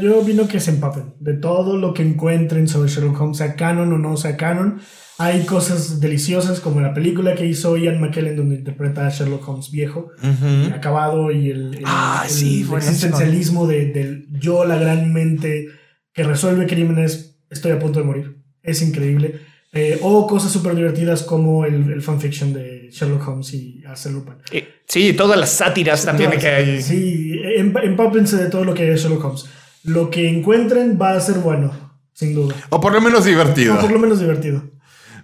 Yo 0.00 0.22
vino 0.22 0.48
que 0.48 0.60
se 0.60 0.70
empapen 0.70 1.14
de 1.20 1.34
todo 1.34 1.76
lo 1.76 1.92
que 1.92 2.02
encuentren 2.02 2.68
sobre 2.68 2.88
Sherlock 2.88 3.20
Holmes, 3.20 3.36
sea 3.36 3.54
canon 3.54 3.92
o 3.92 3.98
no 3.98 4.16
sea 4.16 4.36
canon. 4.36 4.80
Hay 5.18 5.44
cosas 5.44 6.00
deliciosas 6.00 6.58
como 6.58 6.80
la 6.80 6.92
película 6.92 7.34
que 7.34 7.46
hizo 7.46 7.76
Ian 7.76 8.00
McKellen 8.00 8.36
donde 8.36 8.56
interpreta 8.56 9.06
a 9.06 9.10
Sherlock 9.10 9.48
Holmes 9.48 9.70
viejo, 9.70 10.10
uh 10.20 10.26
-huh. 10.26 10.74
acabado 10.74 11.30
y 11.30 11.50
el, 11.50 11.74
el, 11.74 11.84
ah, 11.84 12.22
el, 12.24 12.30
sí, 12.30 12.66
el 12.68 12.76
existencialismo 12.76 13.66
de, 13.66 13.86
del 13.92 14.26
yo, 14.40 14.64
la 14.64 14.76
gran 14.76 15.12
mente 15.12 15.68
que 16.12 16.24
resuelve 16.24 16.66
crímenes, 16.66 17.38
estoy 17.48 17.72
a 17.72 17.78
punto 17.78 18.00
de 18.00 18.06
morir. 18.06 18.36
Es 18.62 18.82
increíble. 18.82 19.40
Eh, 19.72 19.98
o 20.02 20.26
cosas 20.26 20.52
súper 20.52 20.74
divertidas 20.76 21.24
como 21.24 21.64
el, 21.64 21.92
el, 21.92 22.00
fanfiction 22.00 22.52
de 22.52 22.88
Sherlock 22.92 23.26
Holmes 23.26 23.52
y 23.54 23.82
Arthur 23.84 24.12
Lupin. 24.12 24.34
Eh, 24.52 24.68
sí, 24.86 25.12
todas 25.14 25.38
las 25.38 25.50
sátiras 25.50 26.04
también 26.04 26.30
todas, 26.30 26.44
que 26.44 26.48
hay. 26.48 26.82
Sí, 26.82 27.40
empápense 27.82 28.36
de 28.36 28.48
todo 28.48 28.64
lo 28.64 28.72
que 28.72 28.84
de 28.84 28.96
Sherlock 28.96 29.24
Holmes. 29.24 29.46
Lo 29.82 30.10
que 30.10 30.28
encuentren 30.28 30.96
va 31.00 31.14
a 31.16 31.20
ser 31.20 31.38
bueno, 31.38 31.72
sin 32.12 32.34
duda. 32.34 32.54
O 32.70 32.80
por 32.80 32.92
lo 32.92 33.00
menos 33.00 33.24
divertido. 33.24 33.74
O 33.74 33.80
por 33.80 33.90
lo 33.90 33.98
menos 33.98 34.20
divertido. 34.20 34.62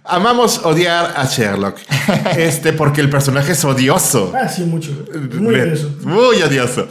Amamos 0.03 0.61
odiar 0.63 1.13
a 1.15 1.25
Sherlock. 1.25 1.77
Este, 2.37 2.73
porque 2.73 3.01
el 3.01 3.09
personaje 3.09 3.53
es 3.53 3.63
odioso. 3.63 4.33
Ah, 4.35 4.47
sí, 4.47 4.63
mucho. 4.63 4.91
Muy 5.39 5.55
odioso. 5.55 5.91
Muy 6.03 6.41
odioso. 6.41 6.87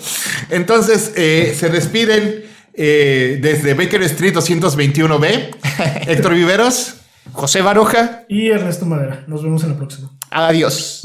Entonces, 0.49 1.13
eh, 1.17 1.55
se 1.59 1.69
despiden 1.69 2.45
eh, 2.75 3.39
desde 3.43 3.75
Baker 3.75 4.03
Street 4.03 4.35
221B. 4.35 5.57
Héctor 6.07 6.35
Viveros. 6.35 6.95
José 7.33 7.63
Baroja. 7.63 8.23
Y 8.29 8.49
Ernesto 8.49 8.87
Madera. 8.87 9.25
Nos 9.27 9.43
vemos 9.43 9.63
en 9.65 9.71
la 9.71 9.77
próxima. 9.77 10.11
Adiós. 10.31 11.03